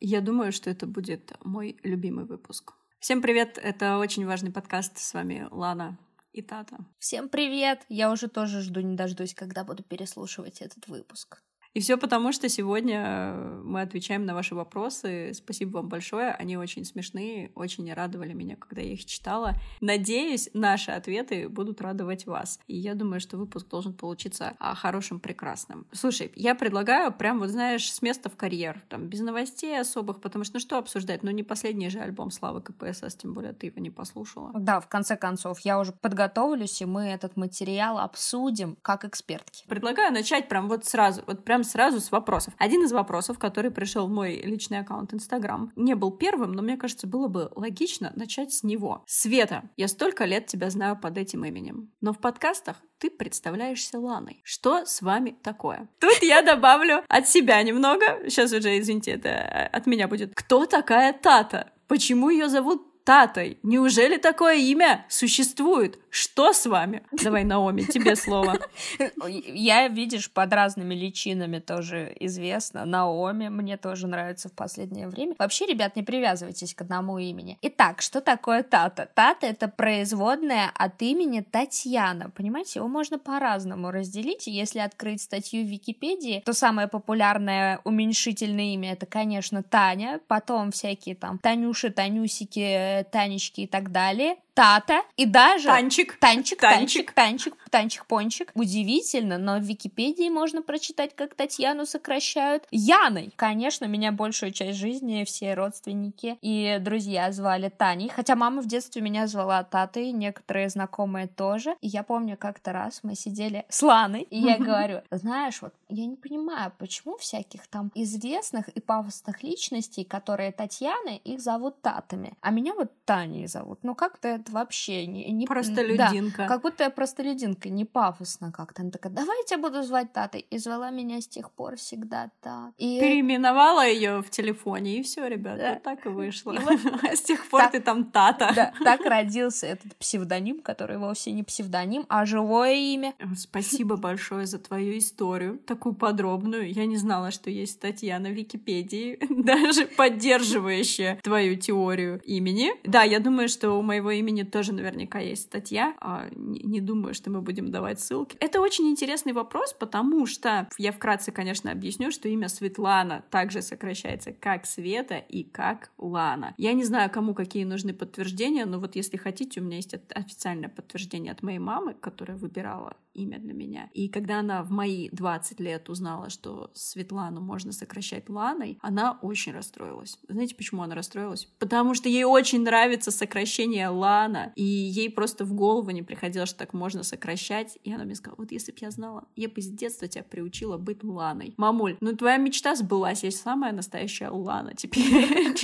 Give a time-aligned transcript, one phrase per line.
[0.00, 2.72] Я думаю, что это будет мой любимый выпуск.
[3.00, 4.96] Всем привет, это очень важный подкаст.
[4.96, 5.98] С вами Лана
[6.32, 6.78] и Тата.
[6.98, 7.84] Всем привет!
[7.90, 11.42] Я уже тоже жду не дождусь, когда буду переслушивать этот выпуск.
[11.72, 15.32] И все потому, что сегодня э, мы отвечаем на ваши вопросы.
[15.34, 16.30] Спасибо вам большое.
[16.32, 19.54] Они очень смешные, очень радовали меня, когда я их читала.
[19.80, 22.58] Надеюсь, наши ответы будут радовать вас.
[22.66, 25.86] И я думаю, что выпуск должен получиться а, хорошим, прекрасным.
[25.92, 30.44] Слушай, я предлагаю прям, вот знаешь, с места в карьер, там, без новостей особых, потому
[30.44, 31.22] что, ну что обсуждать?
[31.22, 34.50] Ну не последний же альбом Славы КПСС, тем более ты его не послушала.
[34.54, 39.64] Да, в конце концов, я уже подготовлюсь, и мы этот материал обсудим как экспертки.
[39.68, 42.54] Предлагаю начать прям вот сразу, вот прям сразу с вопросов.
[42.58, 46.76] Один из вопросов, который пришел в мой личный аккаунт Инстаграм, не был первым, но мне
[46.76, 49.04] кажется, было бы логично начать с него.
[49.06, 54.40] Света, я столько лет тебя знаю под этим именем, но в подкастах ты представляешься Ланой.
[54.44, 55.88] Что с вами такое?
[56.00, 58.28] Тут я добавлю от себя немного.
[58.28, 60.34] Сейчас уже, извините, это от меня будет.
[60.34, 61.72] Кто такая Тата?
[61.88, 63.58] Почему ее зовут Татой.
[63.62, 65.98] Неужели такое имя существует?
[66.10, 67.02] Что с вами?
[67.12, 68.58] Давай, Наоми, тебе слово.
[69.28, 72.84] Я, видишь, под разными личинами тоже известна.
[72.84, 75.34] Наоми мне тоже нравится в последнее время.
[75.38, 77.58] Вообще, ребят, не привязывайтесь к одному имени.
[77.62, 79.08] Итак, что такое Тата?
[79.14, 82.30] Тата— это производная от имени Татьяна.
[82.30, 84.46] Понимаете, его можно по-разному разделить.
[84.46, 90.20] Если открыть статью в Википедии, то самое популярное уменьшительное имя— это, конечно, Таня.
[90.26, 92.60] Потом всякие там Танюши, Танюсики,
[93.10, 94.36] Танечки и так далее.
[94.60, 95.68] Тата и даже...
[95.68, 96.18] Танчик.
[96.20, 98.50] Танчик, танчик, танчик, танчик, пончик.
[98.54, 103.32] Удивительно, но в Википедии можно прочитать, как Татьяну сокращают Яной.
[103.36, 109.00] Конечно, меня большую часть жизни все родственники и друзья звали Таней, хотя мама в детстве
[109.00, 111.74] меня звала Татой, некоторые знакомые тоже.
[111.80, 116.04] И я помню, как-то раз мы сидели с Ланой, и я говорю, знаешь, вот я
[116.04, 122.50] не понимаю, почему всяких там известных и пафосных личностей, которые Татьяны, их зовут Татами, а
[122.50, 123.78] меня вот Таней зовут.
[123.82, 125.30] Ну как-то это вообще не...
[125.30, 126.38] не простолюдинка.
[126.38, 128.82] Да, как будто я простолюдинка, не пафосно как-то.
[128.82, 130.46] Она такая, давай я тебя буду звать Татой.
[130.50, 132.72] И звала меня с тех пор всегда так.
[132.78, 133.00] И...
[133.00, 135.72] Переименовала ее в телефоне, и все, ребята, да.
[135.74, 136.52] вот так и вышло.
[136.52, 136.80] И вот...
[137.02, 138.52] А с тех пор так, ты там Тата.
[138.54, 143.14] Да, так родился этот псевдоним, который вовсе не псевдоним, а живое имя.
[143.36, 146.72] Спасибо большое за твою историю, такую подробную.
[146.72, 152.72] Я не знала, что есть статья на Википедии, даже поддерживающая твою теорию имени.
[152.84, 155.94] Да, я думаю, что у моего имени имени тоже наверняка есть статья.
[156.00, 158.36] А, не думаю, что мы будем давать ссылки.
[158.40, 164.32] Это очень интересный вопрос, потому что я вкратце, конечно, объясню, что имя Светлана также сокращается
[164.32, 166.54] как Света и как Лана.
[166.56, 170.68] Я не знаю, кому какие нужны подтверждения, но вот если хотите, у меня есть официальное
[170.68, 173.90] подтверждение от моей мамы, которая выбирала имя для меня.
[173.92, 179.52] И когда она в мои 20 лет узнала, что Светлану можно сокращать Ланой, она очень
[179.52, 180.18] расстроилась.
[180.28, 181.48] Знаете, почему она расстроилась?
[181.58, 186.58] Потому что ей очень нравится сокращение Лана, и ей просто в голову не приходило, что
[186.58, 187.78] так можно сокращать.
[187.84, 190.78] И она мне сказала, вот если бы я знала, я бы с детства тебя приучила
[190.78, 191.54] быть Ланой.
[191.56, 195.54] Мамуль, ну твоя мечта сбылась, я самая настоящая Лана теперь.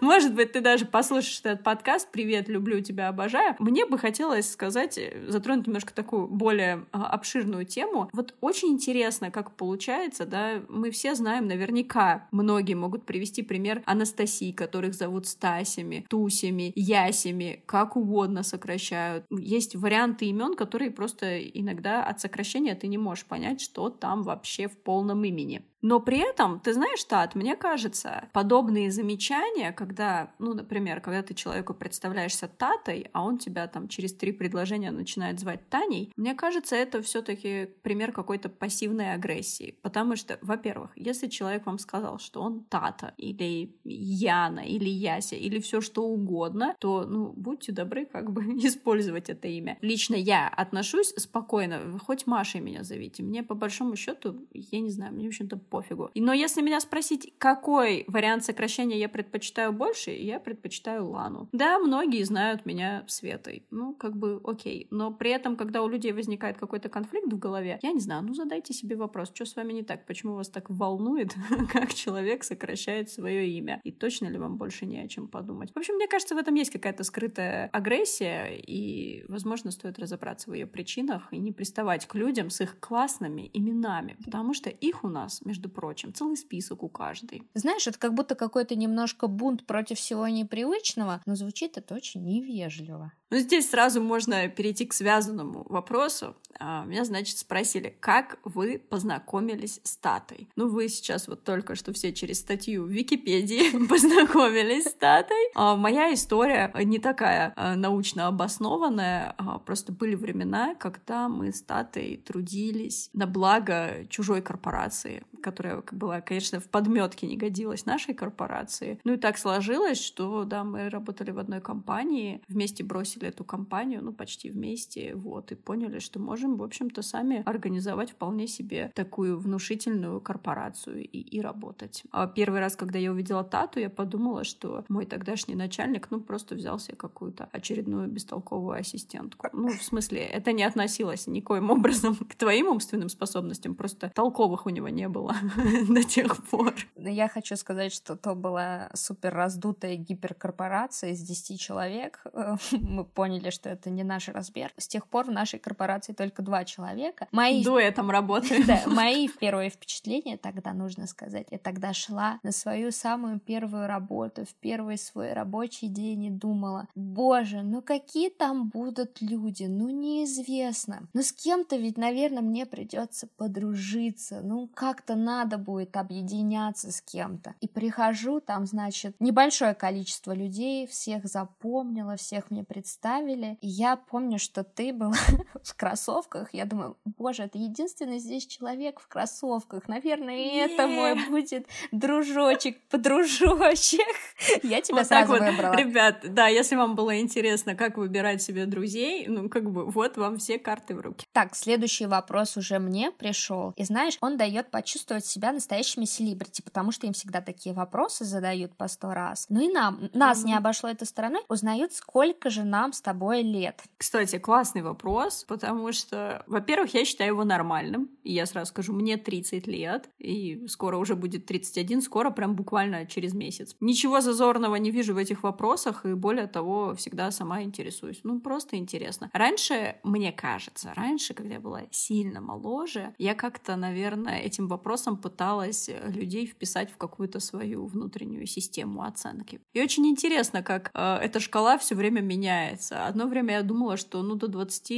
[0.00, 2.08] Может быть, ты даже послушаешь этот подкаст.
[2.10, 3.56] Привет, люблю тебя, обожаю.
[3.58, 8.08] Мне бы хотелось сказать, затронуть немножко немножко такую более а, обширную тему.
[8.12, 14.52] Вот очень интересно, как получается, да, мы все знаем наверняка, многие могут привести пример Анастасии,
[14.52, 19.24] которых зовут Стасями, Тусями, Ясями, как угодно сокращают.
[19.30, 24.68] Есть варианты имен, которые просто иногда от сокращения ты не можешь понять, что там вообще
[24.68, 25.62] в полном имени.
[25.82, 31.34] Но при этом, ты знаешь, Тат, мне кажется, подобные замечания, когда, ну, например, когда ты
[31.34, 36.76] человеку представляешься Татой, а он тебя там через три предложения начинает звать Таней, мне кажется,
[36.76, 39.76] это все таки пример какой-то пассивной агрессии.
[39.82, 45.58] Потому что, во-первых, если человек вам сказал, что он Тата, или Яна, или Яся, или
[45.58, 49.78] все что угодно, то, ну, будьте добры как бы использовать это имя.
[49.80, 53.24] Лично я отношусь спокойно, хоть Машей меня зовите.
[53.24, 56.10] Мне, по большому счету, я не знаю, мне, в общем-то, пофигу.
[56.14, 61.48] Но если меня спросить, какой вариант сокращения я предпочитаю больше, я предпочитаю Лану.
[61.52, 63.66] Да, многие знают меня Светой.
[63.70, 64.86] Ну, как бы окей.
[64.90, 68.34] Но при этом, когда у людей возникает какой-то конфликт в голове, я не знаю, ну
[68.34, 71.34] задайте себе вопрос, что с вами не так, почему вас так волнует,
[71.72, 75.72] как человек сокращает свое имя, и точно ли вам больше не о чем подумать.
[75.74, 80.54] В общем, мне кажется, в этом есть какая-то скрытая агрессия, и, возможно, стоит разобраться в
[80.54, 85.08] ее причинах и не приставать к людям с их классными именами, потому что их у
[85.08, 86.12] нас, между между прочим.
[86.12, 87.42] Целый список у каждой.
[87.54, 93.12] Знаешь, это как будто какой-то немножко бунт против всего непривычного, но звучит это очень невежливо.
[93.32, 96.36] Ну, здесь сразу можно перейти к связанному вопросу.
[96.60, 100.50] А, меня, значит, спросили, как вы познакомились с Татой?
[100.54, 105.50] Ну, вы сейчас вот только что все через статью в Википедии познакомились с Татой.
[105.54, 112.18] А моя история не такая а, научно обоснованная, просто были времена, когда мы с Татой
[112.18, 118.98] трудились на благо чужой корпорации, которая была, конечно, в подметке не годилась нашей корпорации.
[119.04, 124.02] Ну и так сложилось, что, да, мы работали в одной компании, вместе бросили эту компанию,
[124.02, 129.38] ну, почти вместе, вот, и поняли, что можем, в общем-то, сами организовать вполне себе такую
[129.38, 132.02] внушительную корпорацию и, и работать.
[132.12, 136.54] А первый раз, когда я увидела Тату, я подумала, что мой тогдашний начальник, ну, просто
[136.54, 139.48] взял себе какую-то очередную бестолковую ассистентку.
[139.52, 144.70] Ну, в смысле, это не относилось никоим образом к твоим умственным способностям, просто толковых у
[144.70, 145.36] него не было
[145.88, 146.74] до тех пор.
[146.96, 152.24] Я хочу сказать, что то была супер раздутая гиперкорпорация из 10 человек.
[152.72, 154.72] Мы поняли, что это не наш размер.
[154.76, 157.28] С тех пор в нашей корпорации только два человека.
[157.32, 157.64] Мои...
[157.64, 158.66] Дуэтом работают.
[158.66, 161.46] Да, мои первые впечатления тогда, нужно сказать.
[161.50, 166.88] Я тогда шла на свою самую первую работу, в первый свой рабочий день и думала,
[166.94, 171.08] боже, ну какие там будут люди, ну неизвестно.
[171.12, 177.54] Ну с кем-то ведь, наверное, мне придется подружиться, ну как-то надо будет объединяться с кем-то.
[177.60, 183.56] И прихожу, там, значит, небольшое количество людей, всех запомнила, всех мне представили.
[183.60, 185.12] И я помню, что ты был
[185.64, 186.52] в кроссовках.
[186.52, 189.88] Я думаю, боже, это единственный здесь человек в кроссовках.
[189.88, 194.00] Наверное, это мой будет дружочек, подружочек.
[194.62, 195.74] Я тебя вот сразу вот, выбрала.
[195.74, 200.36] Ребят, да, если вам было интересно, как выбирать себе друзей, ну, как бы, вот вам
[200.38, 201.26] все карты в руки.
[201.32, 203.72] Так, следующий вопрос уже мне пришел.
[203.76, 208.74] И знаешь, он дает почувствовать себя настоящими селебрити, потому что им всегда такие вопросы задают
[208.76, 209.46] по сто раз.
[209.48, 210.46] Ну и нам, нас mm-hmm.
[210.46, 213.82] не обошло этой стороной, узнают, сколько же нам с тобой лет.
[213.98, 219.16] Кстати, классный вопрос, потому что, во-первых, я считаю его нормальным, и я сразу скажу, мне
[219.16, 223.76] 30 лет, и скоро уже будет 31, скоро прям буквально через месяц.
[223.80, 228.20] Ничего зазорного не вижу в этих вопросах, и более того, всегда сама интересуюсь.
[228.22, 229.30] Ну, просто интересно.
[229.32, 235.90] Раньше, мне кажется, раньше, когда я была сильно моложе, я как-то, наверное, этим вопросом пыталась
[236.06, 239.60] людей вписать в какую-то свою внутреннюю систему оценки.
[239.72, 243.06] И очень интересно, как э, эта шкала все время меняется.
[243.06, 244.90] Одно время я думала, что ну до 20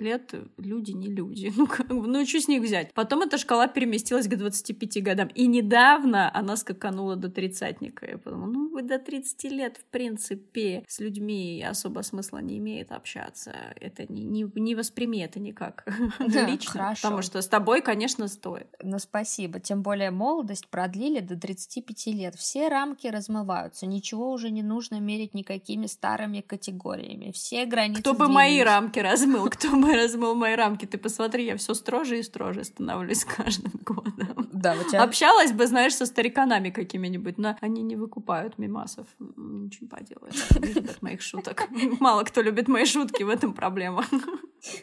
[0.00, 1.52] лет люди не люди.
[1.60, 2.94] Ну, как, ну что с них взять?
[2.94, 5.28] Потом эта шкала переместилась к 25 годам.
[5.34, 8.06] И недавно она скаканула до тридцатника.
[8.06, 12.92] Я подумала, ну вы до 30 лет, в принципе, с людьми особо смысла не имеет
[12.92, 13.52] общаться.
[13.78, 15.84] Это не, не, не восприми это никак
[16.18, 16.72] да, лично.
[16.72, 17.02] Хорошо.
[17.02, 18.68] Потому что с тобой, конечно, стоит.
[18.82, 19.60] Ну, спасибо.
[19.60, 22.34] Тем более молодость продлили до 35 лет.
[22.36, 23.84] Все рамки размываются.
[23.84, 27.30] Ничего уже не нужно мерить никакими старыми категориями.
[27.32, 29.50] Все границы Кто бы мои рамки размыл?
[29.50, 30.86] Кто бы размыл мои рамки?
[30.86, 34.48] Ты посмотри, я все строже и строже становлюсь каждым годом.
[34.52, 35.02] Да, у тебя...
[35.02, 39.06] Общалась бы, знаешь, со стариканами какими-нибудь, но они не выкупают мимасов.
[39.18, 40.50] Ничего не поделаешь.
[40.60, 41.68] Не любят моих шуток.
[42.00, 44.04] Мало кто любит мои шутки, в этом проблема.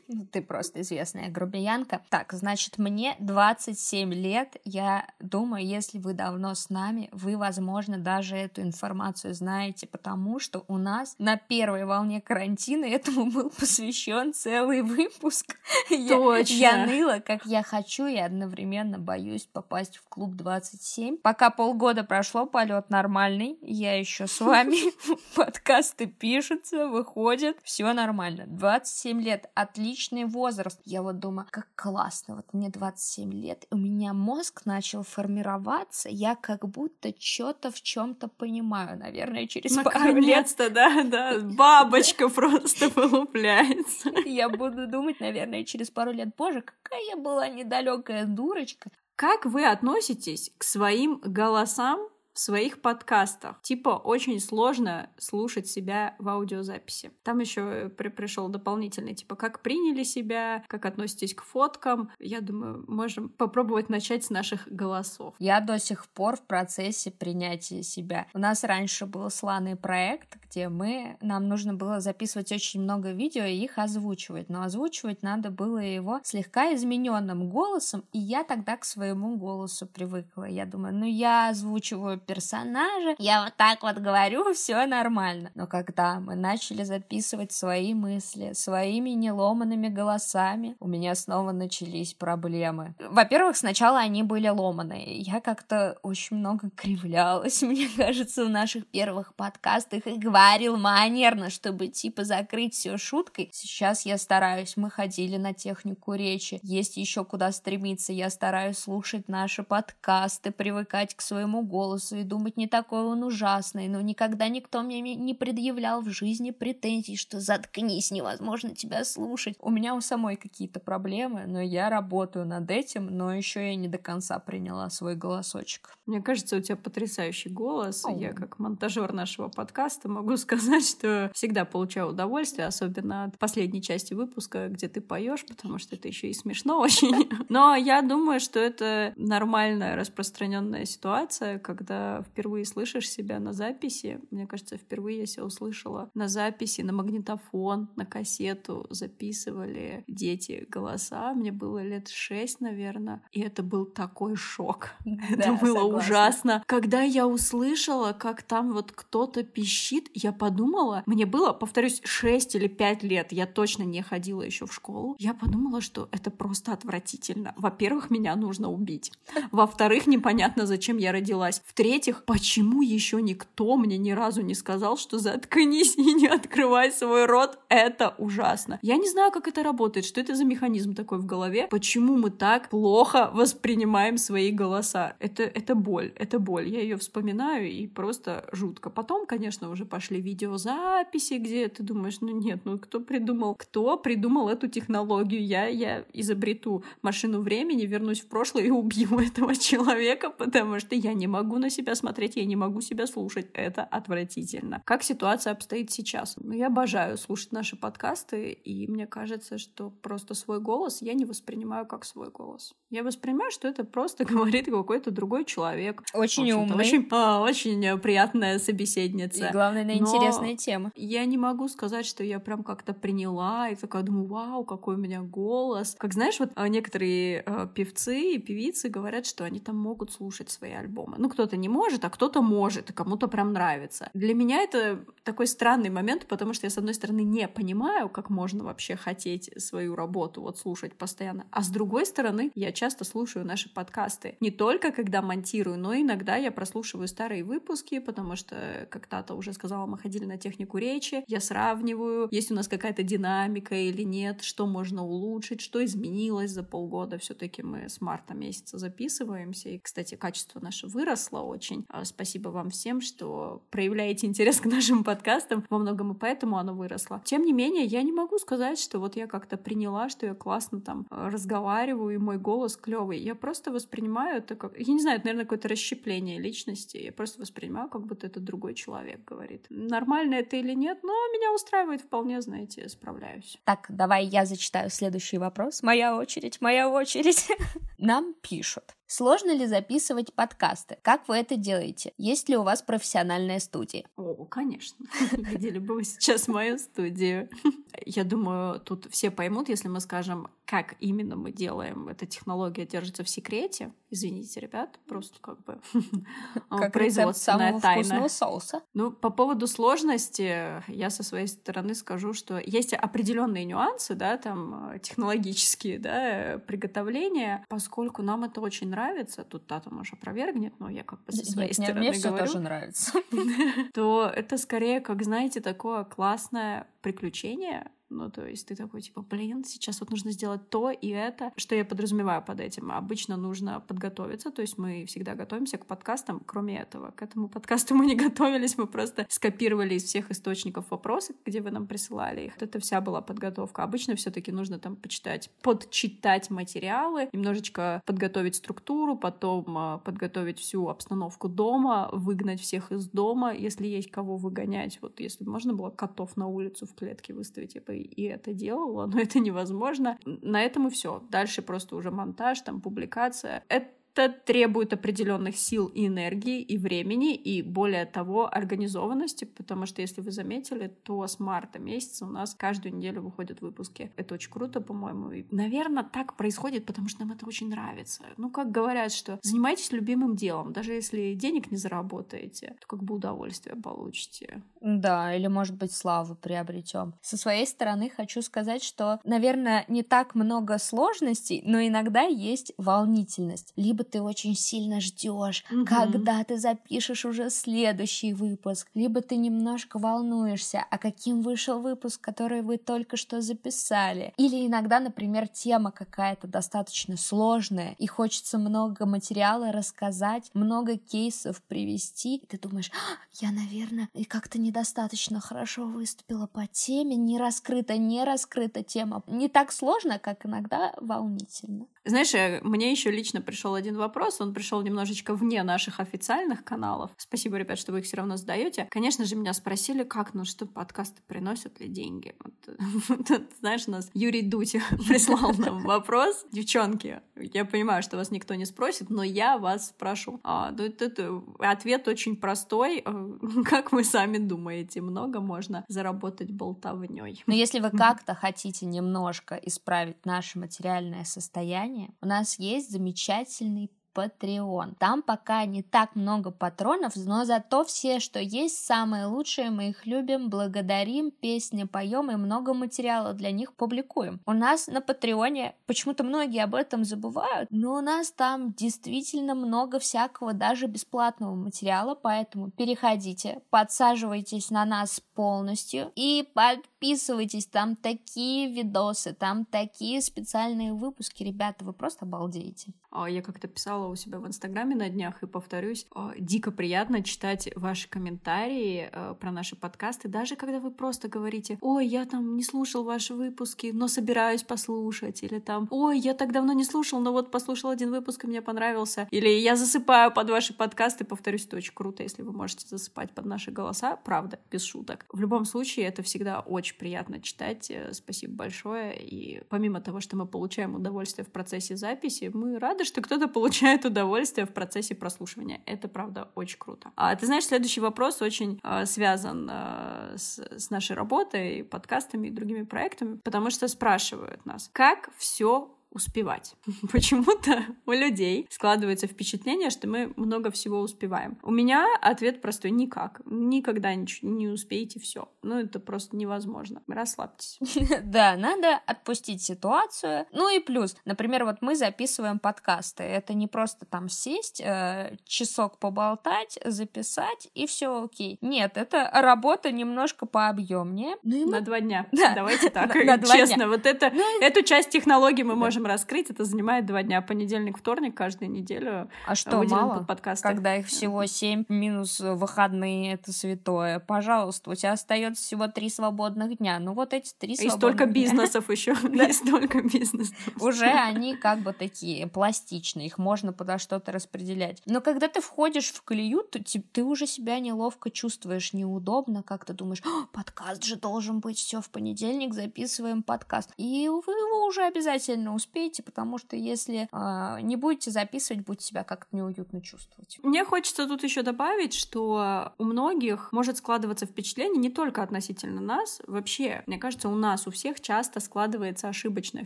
[0.07, 2.01] Ну, ты просто известная грубиянка.
[2.09, 4.26] Так, значит, мне 27 лет.
[4.65, 10.63] Я думаю, если вы давно с нами, вы, возможно, даже эту информацию знаете, потому что
[10.67, 15.57] у нас на первой волне карантина этому был посвящен целый выпуск.
[15.89, 16.53] Точно.
[16.53, 21.17] Я, я ныла, как я хочу, и одновременно боюсь попасть в клуб 27.
[21.17, 23.57] Пока полгода прошло, полет нормальный.
[23.61, 24.77] Я еще с вами.
[25.35, 27.57] Подкасты пишутся, выходят.
[27.63, 28.45] Все нормально.
[28.47, 29.49] 27 лет.
[29.55, 30.79] Отличный возраст.
[30.85, 32.35] Я вот думаю, как классно.
[32.35, 33.65] Вот мне 27 лет.
[33.71, 36.09] У меня мозг начал формироваться.
[36.09, 38.97] Я как будто что-то в чем-то понимаю.
[38.97, 40.15] Наверное, через пару лет.
[40.15, 41.39] Наконец-то, да, да.
[41.39, 44.11] Бабочка просто вылупляется.
[44.25, 48.89] Я буду думать, наверное, через пару лет, боже, какая я была недалекая дурочка.
[49.15, 53.59] Как вы относитесь к своим голосам в своих подкастах.
[53.63, 57.11] Типа очень сложно слушать себя в аудиозаписи.
[57.23, 62.11] Там еще при пришел дополнительный, типа как приняли себя, как относитесь к фоткам.
[62.19, 65.33] Я думаю, можем попробовать начать с наших голосов.
[65.39, 68.27] Я до сих пор в процессе принятия себя.
[68.35, 73.45] У нас раньше был сланный проект, где мы, нам нужно было записывать очень много видео
[73.45, 74.47] и их озвучивать.
[74.47, 80.43] Но озвучивать надо было его слегка измененным голосом, и я тогда к своему голосу привыкла.
[80.43, 85.51] Я думаю, ну я озвучиваю персонажа, я вот так вот говорю, все нормально.
[85.55, 92.93] Но когда мы начали записывать свои мысли своими неломанными голосами, у меня снова начались проблемы.
[92.99, 95.19] Во-первых, сначала они были ломаные.
[95.19, 101.87] Я как-то очень много кривлялась, мне кажется, в наших первых подкастах и говорил манерно, чтобы
[101.87, 103.49] типа закрыть все шуткой.
[103.53, 109.29] Сейчас я стараюсь, мы ходили на технику речи, есть еще куда стремиться, я стараюсь слушать
[109.29, 114.81] наши подкасты, привыкать к своему голосу и думать, не такой он ужасный, но никогда никто
[114.81, 119.55] мне не предъявлял в жизни претензий, что заткнись, невозможно тебя слушать.
[119.59, 123.87] У меня у самой какие-то проблемы, но я работаю над этим, но еще я не
[123.87, 125.97] до конца приняла свой голосочек.
[126.05, 128.05] Мне кажется, у тебя потрясающий голос.
[128.05, 128.11] О.
[128.11, 134.13] Я как монтажер нашего подкаста могу сказать, что всегда получаю удовольствие, особенно от последней части
[134.13, 137.29] выпуска, где ты поешь, потому что это еще и смешно очень.
[137.49, 144.19] Но я думаю, что это нормальная распространенная ситуация, когда впервые слышишь себя на записи.
[144.31, 151.33] Мне кажется, впервые я себя услышала на записи, на магнитофон, на кассету записывали дети голоса.
[151.33, 154.91] Мне было лет шесть, наверное, и это был такой шок.
[155.05, 156.63] это было ужасно.
[156.65, 162.67] Когда я услышала, как там вот кто-то пищит, я подумала, мне было, повторюсь, шесть или
[162.67, 165.15] пять лет, я точно не ходила еще в школу.
[165.19, 167.53] Я подумала, что это просто отвратительно.
[167.57, 169.11] Во-первых, меня нужно убить.
[169.51, 171.61] Во-вторых, непонятно, зачем я родилась.
[171.65, 177.25] В-третьих, почему еще никто мне ни разу не сказал, что заткнись и не открывай свой
[177.25, 178.79] рот, это ужасно.
[178.81, 182.29] Я не знаю, как это работает, что это за механизм такой в голове, почему мы
[182.29, 185.15] так плохо воспринимаем свои голоса.
[185.19, 186.67] Это, это боль, это боль.
[186.69, 188.89] Я ее вспоминаю и просто жутко.
[188.89, 194.49] Потом, конечно, уже пошли видеозаписи, где ты думаешь, ну нет, ну кто придумал, кто придумал
[194.49, 195.45] эту технологию?
[195.45, 201.13] Я, я изобрету машину времени, вернусь в прошлое и убью этого человека, потому что я
[201.13, 203.47] не могу на себя смотреть, я не могу себя слушать.
[203.53, 204.81] Это отвратительно.
[204.85, 206.35] Как ситуация обстоит сейчас?
[206.37, 211.25] Ну, я обожаю слушать наши подкасты, и мне кажется, что просто свой голос я не
[211.25, 212.73] воспринимаю как свой голос.
[212.89, 216.03] Я воспринимаю, что это просто говорит какой-то другой человек.
[216.13, 216.77] Очень умный.
[216.77, 219.47] Очень, а, очень приятная собеседница.
[219.47, 220.91] И главное, на интересные темы.
[220.95, 224.97] Я не могу сказать, что я прям как-то приняла и такая думаю, вау, какой у
[224.97, 225.95] меня голос.
[225.97, 230.49] Как знаешь, вот а, некоторые э, певцы и певицы говорят, что они там могут слушать
[230.49, 231.15] свои альбомы.
[231.17, 234.09] Ну, кто-то не может, а кто-то может, и кому-то прям нравится.
[234.13, 238.29] Для меня это такой странный момент, потому что я, с одной стороны, не понимаю, как
[238.29, 243.45] можно вообще хотеть свою работу вот слушать постоянно, а с другой стороны, я часто слушаю
[243.45, 244.37] наши подкасты.
[244.39, 249.53] Не только когда монтирую, но иногда я прослушиваю старые выпуски, потому что, как Тата уже
[249.53, 254.41] сказала, мы ходили на технику речи, я сравниваю, есть у нас какая-то динамика или нет,
[254.41, 257.17] что можно улучшить, что изменилось за полгода.
[257.17, 261.85] все таки мы с марта месяца записываемся, и, кстати, качество наше выросло очень.
[261.89, 265.65] А, спасибо вам всем, что проявляете интерес к нашим подкастам.
[265.69, 267.21] Во многом и поэтому оно выросло.
[267.25, 270.81] Тем не менее, я не могу сказать, что вот я как-то приняла, что я классно
[270.81, 273.19] там э, разговариваю, и мой голос клевый.
[273.19, 274.77] Я просто воспринимаю это как...
[274.77, 276.97] Я не знаю, это, наверное, какое-то расщепление личности.
[276.97, 279.65] Я просто воспринимаю, как будто это другой человек говорит.
[279.69, 283.57] Нормально это или нет, но меня устраивает вполне, знаете, справляюсь.
[283.63, 285.81] Так, давай я зачитаю следующий вопрос.
[285.81, 287.47] Моя очередь, моя очередь.
[287.97, 288.95] Нам пишут.
[289.07, 290.97] Сложно ли записывать подкасты?
[291.01, 292.13] Как вы это делаете?
[292.17, 294.03] Есть ли у вас профессиональная студия?
[294.17, 295.05] О, конечно.
[295.31, 297.49] Видели бы вы сейчас мою студию.
[298.05, 302.09] Я думаю, тут все поймут, если мы скажем, как именно мы делаем.
[302.09, 303.93] Эта технология держится в секрете.
[304.09, 305.79] Извините, ребят, просто как бы
[306.69, 308.27] как производственная тайна.
[308.27, 308.81] соуса.
[308.93, 314.91] Ну, по поводу сложности, я со своей стороны скажу, что есть определенные нюансы, да, там
[314.91, 318.96] э, технологические, да, приготовления, поскольку нам это очень нравится,
[319.43, 322.45] тут Тата, может, опровергнет, но я как бы со своей Нет, стороны мне говорю.
[322.45, 323.11] тоже нравится.
[323.93, 329.63] То это скорее, как знаете, такое классное приключение, ну, то есть ты такой, типа, блин,
[329.65, 331.51] сейчас вот нужно сделать то и это.
[331.57, 332.91] Что я подразумеваю под этим?
[332.91, 337.11] Обычно нужно подготовиться, то есть мы всегда готовимся к подкастам, кроме этого.
[337.11, 341.71] К этому подкасту мы не готовились, мы просто скопировали из всех источников вопросы, где вы
[341.71, 342.53] нам присылали их.
[342.61, 343.83] Это вся была подготовка.
[343.83, 350.87] Обычно все таки нужно там почитать, подчитать материалы, немножечко подготовить структуру, потом а, подготовить всю
[350.87, 354.99] обстановку дома, выгнать всех из дома, если есть кого выгонять.
[355.01, 359.05] Вот если можно было котов на улицу в клетке выставить, я бы и это делала,
[359.13, 360.17] но это невозможно.
[360.25, 361.23] На этом и все.
[361.29, 363.63] Дальше просто уже монтаж, там публикация.
[363.69, 363.87] Это
[364.17, 370.21] это требует определенных сил и энергии, и времени, и более того, организованности, потому что, если
[370.21, 374.11] вы заметили, то с марта месяца у нас каждую неделю выходят выпуски.
[374.15, 375.31] Это очень круто, по-моему.
[375.31, 378.23] И, наверное, так происходит, потому что нам это очень нравится.
[378.37, 383.15] Ну, как говорят, что занимайтесь любимым делом, даже если денег не заработаете, то как бы
[383.15, 384.63] удовольствие получите.
[384.81, 387.13] Да, или, может быть, славу приобретем.
[387.21, 393.73] Со своей стороны хочу сказать, что, наверное, не так много сложностей, но иногда есть волнительность.
[393.75, 395.85] Либо ты очень сильно ждешь, mm-hmm.
[395.85, 402.61] когда ты запишешь уже следующий выпуск, либо ты немножко волнуешься, а каким вышел выпуск, который
[402.61, 404.33] вы только что записали.
[404.37, 412.37] Или иногда, например, тема какая-то достаточно сложная, и хочется много материала рассказать, много кейсов привести,
[412.37, 417.97] и ты думаешь, а, я, наверное, и как-то недостаточно хорошо выступила по теме, не раскрыта,
[417.97, 419.23] не раскрыта тема.
[419.27, 421.85] Не так сложно, как иногда волнительно.
[422.05, 427.11] Знаешь, э, мне еще лично пришел один вопрос, он пришел немножечко вне наших официальных каналов.
[427.17, 428.87] Спасибо, ребят, что вы их все равно задаете.
[428.91, 432.35] Конечно же, меня спросили, как, ну что, подкасты приносят ли деньги?
[432.43, 434.73] Вот, знаешь, у нас Юрий Дудь
[435.07, 436.45] прислал нам вопрос.
[436.51, 440.39] Девчонки, я понимаю, что вас никто не спросит, но я вас спрошу.
[440.43, 443.03] А, это, ответ очень простой.
[443.05, 447.43] Э, как вы сами думаете, много можно заработать болтовней?
[447.47, 453.86] Но если вы как-то хотите немножко исправить наше материальное состояние, у нас есть замечательный
[454.17, 454.95] Patreon.
[454.97, 460.05] Там пока не так много патронов, но зато все, что есть, самые лучшие, мы их
[460.05, 464.39] любим, благодарим, песни поем и много материала для них публикуем.
[464.45, 469.99] У нас на Патреоне, почему-то многие об этом забывают, но у нас там действительно много
[469.99, 479.33] всякого, даже бесплатного материала, поэтому переходите, подсаживайтесь на нас полностью и подписывайтесь, там такие видосы,
[479.33, 482.93] там такие специальные выпуски, ребята, вы просто обалдеете.
[483.11, 487.23] А, я как-то писала у себя в Инстаграме на днях и повторюсь, а, дико приятно
[487.23, 492.55] читать ваши комментарии а, про наши подкасты, даже когда вы просто говорите, ой, я там
[492.55, 497.19] не слушал ваши выпуски, но собираюсь послушать, или там, ой, я так давно не слушал,
[497.19, 501.65] но вот послушал один выпуск и мне понравился, или я засыпаю под ваши подкасты, повторюсь,
[501.65, 505.25] это очень круто, если вы можете засыпать под наши голоса, правда, без шуток.
[505.31, 510.35] В любом случае, это всегда очень приятно читать, э, спасибо большое, и помимо того, что
[510.35, 515.81] мы получаем удовольствие в процессе записи, мы рады, что кто-то получает удовольствие в процессе прослушивания.
[515.85, 517.11] Это, правда, очень круто.
[517.15, 522.51] А ты знаешь, следующий вопрос очень э, связан э, с, с нашей работой, подкастами и
[522.51, 526.75] другими проектами, потому что спрашивают нас, как все успевать.
[527.11, 531.57] Почему-то у людей складывается впечатление, что мы много всего успеваем.
[531.63, 533.41] У меня ответ простой— никак.
[533.45, 535.49] Никогда ничего не успеете все.
[535.61, 537.01] Ну, это просто невозможно.
[537.07, 537.79] Расслабьтесь.
[538.23, 540.45] Да, надо отпустить ситуацию.
[540.51, 543.23] Ну и плюс, например, вот мы записываем подкасты.
[543.23, 548.57] Это не просто там сесть, э, часок поболтать, записать, и все окей.
[548.61, 551.35] Нет, это работа немножко пообъемнее.
[551.43, 552.27] Ну, На два дня.
[552.31, 553.87] Давайте так, честно.
[553.87, 557.41] Вот это, ну эту часть технологий мы можем раскрыть, это занимает два дня.
[557.41, 559.29] Понедельник, вторник, каждую неделю.
[559.45, 560.19] А что, мало?
[560.19, 560.67] Под подкасты.
[560.67, 564.19] Когда их всего семь минус выходные, это святое.
[564.19, 566.99] Пожалуйста, у тебя остается всего три свободных дня.
[566.99, 569.11] Ну вот эти три свободных И столько бизнесов еще.
[569.11, 570.55] И столько бизнесов.
[570.79, 575.01] Уже они как бы такие пластичные, их можно подо что-то распределять.
[575.05, 576.79] Но когда ты входишь в колею, то
[577.11, 580.21] ты уже себя неловко чувствуешь, неудобно, как ты думаешь,
[580.53, 583.91] подкаст же должен быть, все в понедельник записываем подкаст.
[583.97, 589.05] И вы его уже обязательно успеете успеете, потому что если э, не будете записывать, будете
[589.05, 590.59] себя как-то неуютно чувствовать.
[590.63, 596.41] Мне хочется тут еще добавить, что у многих может складываться впечатление не только относительно нас,
[596.47, 599.85] вообще, мне кажется, у нас у всех часто складывается ошибочное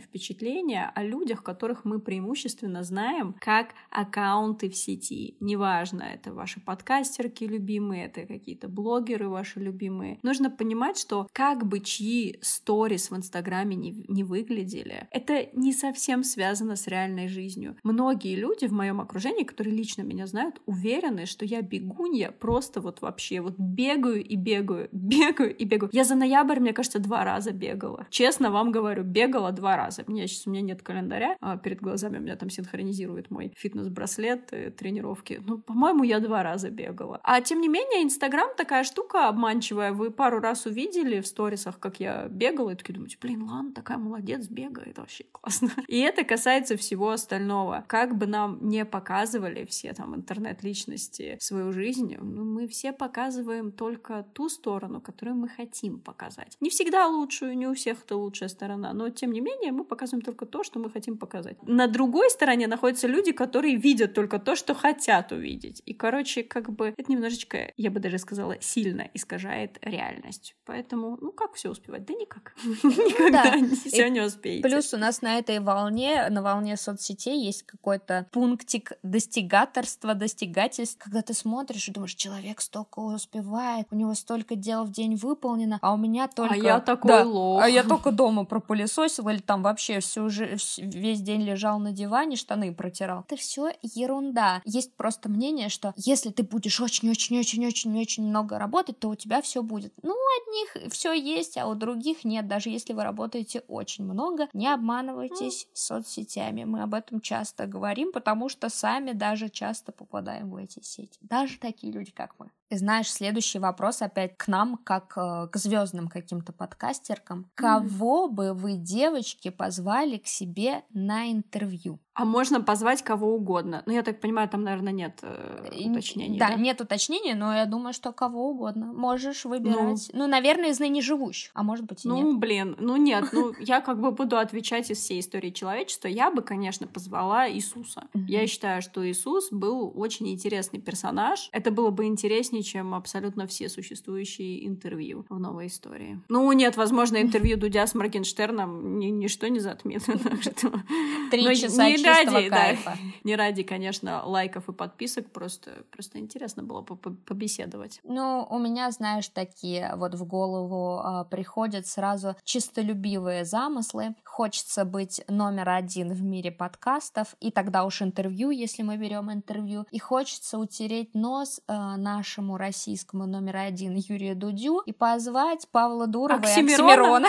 [0.00, 5.36] впечатление о людях, которых мы преимущественно знаем как аккаунты в сети.
[5.40, 10.18] Неважно, это ваши подкастерки любимые, это какие-то блогеры ваши любимые.
[10.22, 15.91] Нужно понимать, что как бы чьи сторис в Инстаграме не, не выглядели, это не совсем
[15.92, 17.76] совсем связано с реальной жизнью.
[17.82, 23.02] Многие люди в моем окружении, которые лично меня знают, уверены, что я бегунья, просто вот
[23.02, 25.90] вообще вот бегаю и бегаю, бегаю и бегаю.
[25.92, 28.06] Я за ноябрь, мне кажется, два раза бегала.
[28.08, 30.04] Честно вам говорю, бегала два раза.
[30.06, 34.48] Мне сейчас у меня нет календаря, а перед глазами у меня там синхронизирует мой фитнес-браслет,
[34.52, 35.42] э, тренировки.
[35.46, 37.20] Ну, по-моему, я два раза бегала.
[37.22, 39.92] А тем не менее, Инстаграм такая штука обманчивая.
[39.92, 43.98] Вы пару раз увидели в сторисах, как я бегала, и такие думаете, блин, ладно, такая
[43.98, 45.70] молодец, бегает, вообще классно.
[45.86, 47.84] И это касается всего остального.
[47.88, 54.24] Как бы нам не показывали все там интернет-личности свою жизнь, ну, мы все показываем только
[54.32, 56.56] ту сторону, которую мы хотим показать.
[56.60, 60.22] Не всегда лучшую, не у всех это лучшая сторона, но тем не менее мы показываем
[60.22, 61.56] только то, что мы хотим показать.
[61.62, 65.82] На другой стороне находятся люди, которые видят только то, что хотят увидеть.
[65.86, 70.54] И, короче, как бы это немножечко, я бы даже сказала, сильно искажает реальность.
[70.64, 72.04] Поэтому, ну как все успевать?
[72.04, 72.54] Да никак.
[72.64, 73.54] Никогда
[73.86, 74.68] все не успеете.
[74.68, 81.22] Плюс у нас на этой волне, на волне соцсетей есть какой-то пунктик достигаторства, достигательств, когда
[81.22, 85.92] ты смотришь и думаешь, человек столько успевает, у него столько дел в день выполнено, а
[85.92, 86.54] у меня только...
[86.54, 87.62] А я такой лох.
[87.62, 92.36] А я только дома пропылесосил или там вообще всю же, весь день лежал на диване,
[92.36, 93.24] штаны протирал.
[93.28, 94.62] Это все ерунда.
[94.64, 99.92] Есть просто мнение, что если ты будешь очень-очень-очень-очень-очень много работать, то у тебя все будет.
[100.02, 102.46] Ну, у одних все есть, а у других нет.
[102.46, 106.64] Даже если вы работаете очень много, не обманывайтесь соцсетями.
[106.64, 111.18] Мы об этом часто говорим, потому что сами даже часто попадаем в эти сети.
[111.22, 112.50] Даже такие люди, как мы.
[112.72, 117.50] И знаешь, следующий вопрос опять к нам, как э, к звездным каким-то подкастеркам.
[117.54, 122.00] Кого бы вы, девочки, позвали к себе на интервью?
[122.14, 123.82] А можно позвать кого угодно.
[123.86, 126.38] Ну, я так понимаю, там, наверное, нет э, уточнений.
[126.38, 128.92] Да, да, нет уточнений, но я думаю, что кого угодно.
[128.92, 130.10] Можешь выбирать.
[130.12, 132.24] Ну, ну наверное, из ныне живущих, а может быть и ну, нет.
[132.24, 136.08] Ну, блин, ну нет, ну я как бы буду отвечать из всей истории человечества.
[136.08, 138.04] Я бы, конечно, позвала Иисуса.
[138.14, 141.48] Я считаю, что Иисус был очень интересный персонаж.
[141.50, 146.20] Это было бы интереснее, чем абсолютно все существующие интервью в новой истории.
[146.28, 150.02] Ну, нет, возможно, интервью Дудя с Моргенштерном ничто не затмит.
[151.30, 152.90] Три часа ради, кайфа.
[152.90, 158.00] Да, не ради, конечно, лайков и подписок, просто, просто интересно было побеседовать.
[158.04, 164.14] Ну, у меня, знаешь, такие вот в голову э, приходят сразу чистолюбивые замыслы.
[164.32, 169.84] Хочется быть номер один в мире подкастов, и тогда уж интервью, если мы берем интервью,
[169.90, 176.40] и хочется утереть нос э, нашему российскому номер один Юрию Дудю и позвать Павла Дурова
[176.40, 177.26] Оксимирона.
[177.26, 177.28] и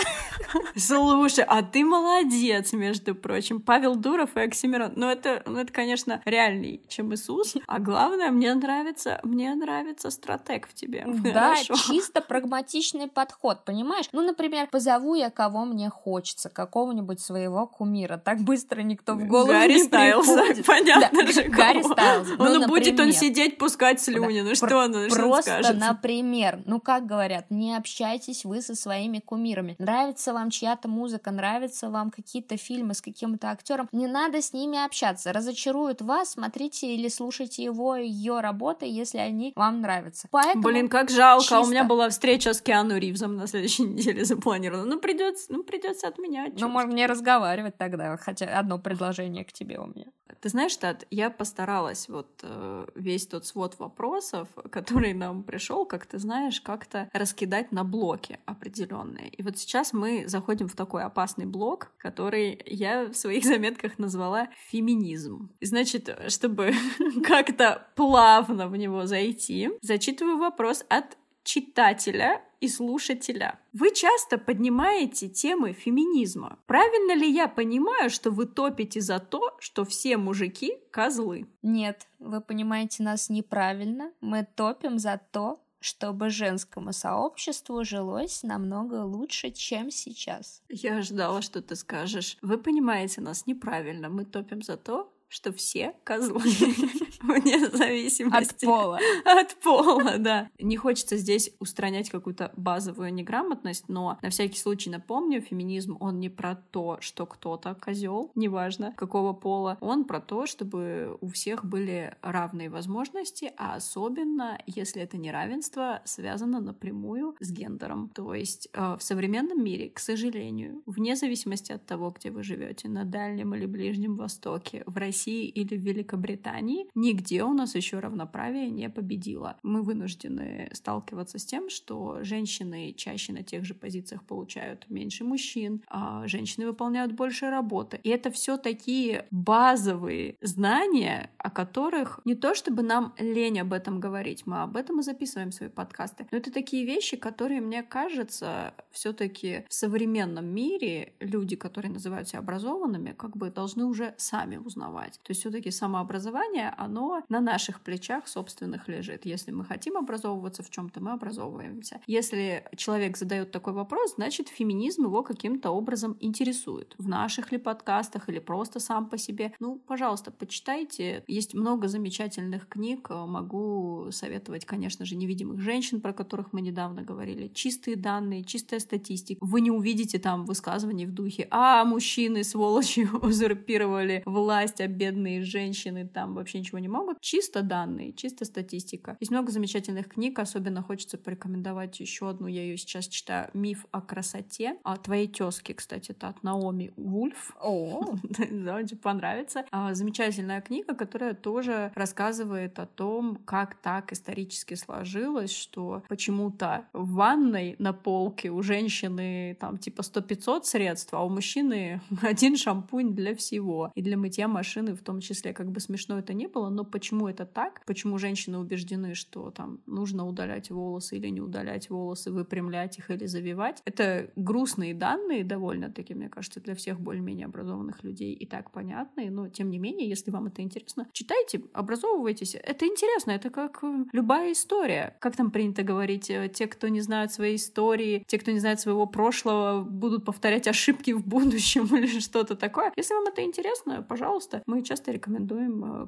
[0.76, 3.60] Слушай, а ты молодец, между прочим.
[3.60, 4.92] Павел Дуров и Оксимирон.
[4.96, 7.54] Ну, это, ну, это, конечно, реальней, чем Иисус.
[7.66, 11.04] А главное, мне нравится, мне нравится стратег в тебе.
[11.34, 11.74] Да, Хорошо.
[11.74, 14.06] чисто прагматичный подход, понимаешь?
[14.12, 16.48] Ну, например, позову я кого мне хочется,
[16.94, 18.16] какого-нибудь своего кумира.
[18.18, 20.66] Так быстро никто в голову Гарри не Стайлз, приходит.
[20.66, 22.28] понятно да, же, Гарри Стайлз.
[22.38, 24.48] Ну, ну будет он сидеть, пускать слюни, да.
[24.48, 28.74] ну что он, ну, Просто, что он например, ну, как говорят, не общайтесь вы со
[28.74, 29.76] своими кумирами.
[29.78, 34.84] Нравится вам чья-то музыка, нравятся вам какие-то фильмы с каким-то актером, не надо с ними
[34.84, 35.32] общаться.
[35.32, 40.28] Разочаруют вас, смотрите или слушайте его, ее работы, если они вам нравятся.
[40.30, 41.42] Поэтому Блин, как жалко.
[41.42, 41.60] Чисто...
[41.60, 44.84] У меня была встреча с Киану Ривзом на следующей неделе запланирована.
[44.84, 46.60] Ну, придется, ну, придется отменять.
[46.60, 50.06] Ну, можно не разговаривать тогда, хотя одно предложение к тебе у меня.
[50.40, 56.06] Ты знаешь, Тат, я постаралась вот э, весь тот свод вопросов, который нам пришел, как
[56.06, 59.28] ты знаешь, как-то раскидать на блоки определенные.
[59.28, 64.48] И вот сейчас мы заходим в такой опасный блок, который я в своих заметках назвала
[64.68, 65.50] феминизм.
[65.60, 66.74] Значит, чтобы
[67.24, 73.60] как-то плавно в него зайти, зачитываю вопрос от читателя и слушателя.
[73.72, 76.58] Вы часто поднимаете темы феминизма.
[76.66, 81.46] Правильно ли я понимаю, что вы топите за то, что все мужики козлы?
[81.62, 84.12] Нет, вы понимаете нас неправильно.
[84.20, 90.62] Мы топим за то, чтобы женскому сообществу жилось намного лучше, чем сейчас.
[90.70, 92.38] Я ждала, что ты скажешь.
[92.40, 94.08] Вы понимаете нас неправильно.
[94.08, 96.40] Мы топим за то, что все козлы,
[97.28, 98.64] вне зависимости.
[98.64, 98.98] От пола.
[99.24, 100.48] От пола, да.
[100.58, 106.28] Не хочется здесь устранять какую-то базовую неграмотность, но на всякий случай напомню, феминизм, он не
[106.28, 112.16] про то, что кто-то козел, неважно какого пола, он про то, чтобы у всех были
[112.22, 118.10] равные возможности, а особенно, если это неравенство связано напрямую с гендером.
[118.14, 122.88] То есть э, в современном мире, к сожалению, вне зависимости от того, где вы живете,
[122.88, 128.70] на Дальнем или Ближнем Востоке, в России, или в Великобритании нигде у нас еще равноправие
[128.70, 129.56] не победило.
[129.62, 135.82] Мы вынуждены сталкиваться с тем, что женщины чаще на тех же позициях получают меньше мужчин,
[135.88, 138.00] а женщины выполняют больше работы.
[138.02, 144.00] И это все такие базовые знания, о которых не то чтобы нам лень об этом
[144.00, 148.74] говорить, мы об этом и записываем свои подкасты, но это такие вещи, которые, мне кажется,
[148.90, 155.20] все-таки в современном мире люди, которые называют себя образованными, как бы должны уже сами узнавать.
[155.22, 159.26] То есть все-таки самообразование, оно на наших плечах собственных лежит.
[159.26, 162.00] Если мы хотим образовываться в чем-то, мы образовываемся.
[162.06, 166.94] Если человек задает такой вопрос, значит, феминизм его каким-то образом интересует.
[166.98, 169.52] В наших ли подкастах или просто сам по себе.
[169.60, 171.24] Ну, пожалуйста, почитайте.
[171.26, 173.08] Есть много замечательных книг.
[173.10, 177.48] Могу советовать, конечно же, невидимых женщин, про которых мы недавно говорили.
[177.48, 179.44] Чистые данные, чистая статистика.
[179.44, 186.06] Вы не увидите там высказываний в духе «А, мужчины, сволочи, узурпировали власть, а бедные женщины
[186.06, 187.20] там вообще ничего не могут».
[187.20, 189.16] Чисто данные, чисто статистика.
[189.20, 194.00] Есть много замечательных книг, особенно хочется порекомендовать еще одну, я ее сейчас читаю, «Миф о
[194.00, 194.78] красоте».
[194.84, 197.56] А твоей тезки, кстати, это от Наоми Вульф.
[197.60, 199.64] О, очень понравится.
[199.70, 207.14] А, замечательная книга, которая тоже рассказывает о том, как так исторически сложилось, что почему-то в
[207.14, 213.34] ванной на полке у женщины там типа 100-500 средств, а у мужчины один шампунь для
[213.34, 213.90] всего.
[213.94, 215.52] И для мытья машины в том числе.
[215.52, 217.82] Как бы смешно это не было, но почему это так?
[217.86, 223.26] Почему женщины убеждены, что там нужно удалять волосы или не удалять волосы, выпрямлять их или
[223.26, 223.80] завивать?
[223.84, 229.48] Это грустные данные довольно-таки, мне кажется, для всех более-менее образованных людей и так понятные, но
[229.48, 232.54] тем не менее, если вам это интересно, читайте, образовывайтесь.
[232.54, 235.16] Это интересно, это как э, любая история.
[235.20, 238.80] Как там принято говорить, э, те, кто не знают своей истории, те, кто не знает
[238.80, 242.92] своего прошлого, будут повторять ошибки в будущем или что-то такое.
[242.96, 246.06] Если вам это интересно, пожалуйста, мы часто рекомендуем э,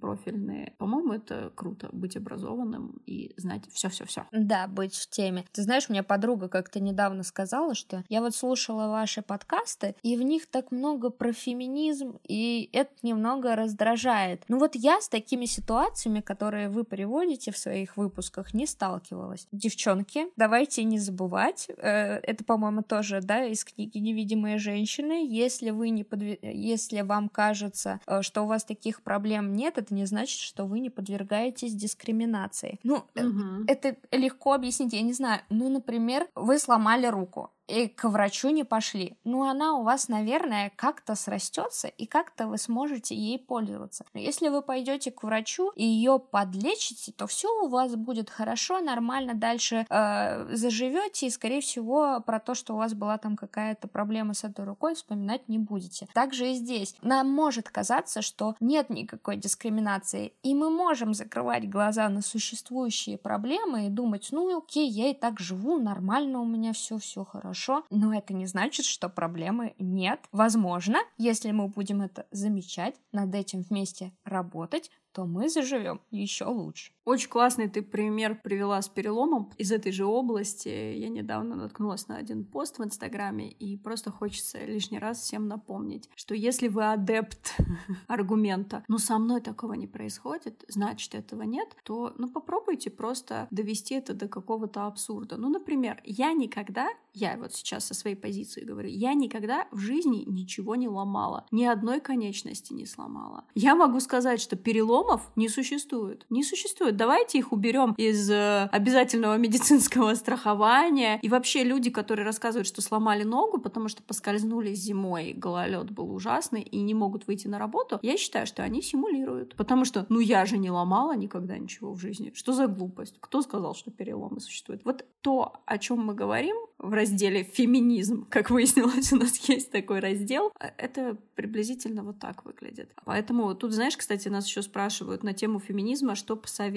[0.00, 0.74] профильные.
[0.78, 4.26] По-моему, это круто быть образованным и знать все-все-все.
[4.32, 5.44] Да, быть в теме.
[5.52, 10.16] Ты знаешь, у меня подруга как-то недавно сказала, что я вот слушала ваши подкасты, и
[10.16, 14.44] в них так много про феминизм, и это немного раздражает.
[14.48, 19.46] Ну вот я с такими ситуациями, которые вы приводите в своих выпусках, не сталкивалась.
[19.52, 25.90] Девчонки, давайте не забывать, э, это, по-моему, тоже, да, из книги «Невидимые женщины», если вы
[25.90, 26.38] не подв...
[26.42, 30.80] если вам кажется, э, что у вас таких проблем нет, это не значит, что вы
[30.80, 32.78] не подвергаетесь дискриминации.
[32.82, 33.64] Ну, Мгм.
[33.66, 35.42] это легко объяснить, я не знаю.
[35.50, 39.16] Ну, например, вы сломали руку и к врачу не пошли.
[39.24, 44.04] Ну, она у вас, наверное, как-то срастется, и как-то вы сможете ей пользоваться.
[44.12, 48.80] Но если вы пойдете к врачу и ее подлечите, то все у вас будет хорошо,
[48.80, 53.88] нормально дальше э, заживете, и, скорее всего, про то, что у вас была там какая-то
[53.88, 56.08] проблема с этой рукой, вспоминать не будете.
[56.12, 56.96] Также и здесь.
[57.02, 63.86] Нам может казаться, что нет никакой дискриминации, и мы можем закрывать глаза на существующие проблемы
[63.86, 67.59] и думать, ну окей, я и так живу, нормально у меня все, все хорошо.
[67.90, 70.20] Но это не значит, что проблемы нет.
[70.32, 76.92] Возможно, если мы будем это замечать, над этим вместе работать, то мы заживем еще лучше.
[77.10, 80.68] Очень классный ты пример привела с переломом из этой же области.
[80.68, 86.08] Я недавно наткнулась на один пост в Инстаграме, и просто хочется лишний раз всем напомнить,
[86.14, 87.56] что если вы адепт
[88.06, 93.96] аргумента, ну со мной такого не происходит, значит этого нет, то ну попробуйте просто довести
[93.96, 95.36] это до какого-то абсурда.
[95.36, 100.22] Ну, например, я никогда, я вот сейчас со своей позиции говорю, я никогда в жизни
[100.28, 103.46] ничего не ломала, ни одной конечности не сломала.
[103.56, 106.24] Я могу сказать, что переломов не существует.
[106.30, 106.99] Не существует.
[107.00, 111.18] Давайте их уберем из э, обязательного медицинского страхования.
[111.22, 116.60] И вообще люди, которые рассказывают, что сломали ногу, потому что поскользнулись зимой, гололед был ужасный,
[116.60, 119.56] и не могут выйти на работу, я считаю, что они симулируют.
[119.56, 122.32] Потому что, ну я же не ломала никогда ничего в жизни.
[122.34, 123.16] Что за глупость?
[123.18, 124.84] Кто сказал, что переломы существуют?
[124.84, 130.00] Вот то, о чем мы говорим в разделе «Феминизм», как выяснилось, у нас есть такой
[130.00, 132.90] раздел, это приблизительно вот так выглядит.
[133.04, 136.36] Поэтому тут, знаешь, кстати, нас еще спрашивают на тему феминизма, что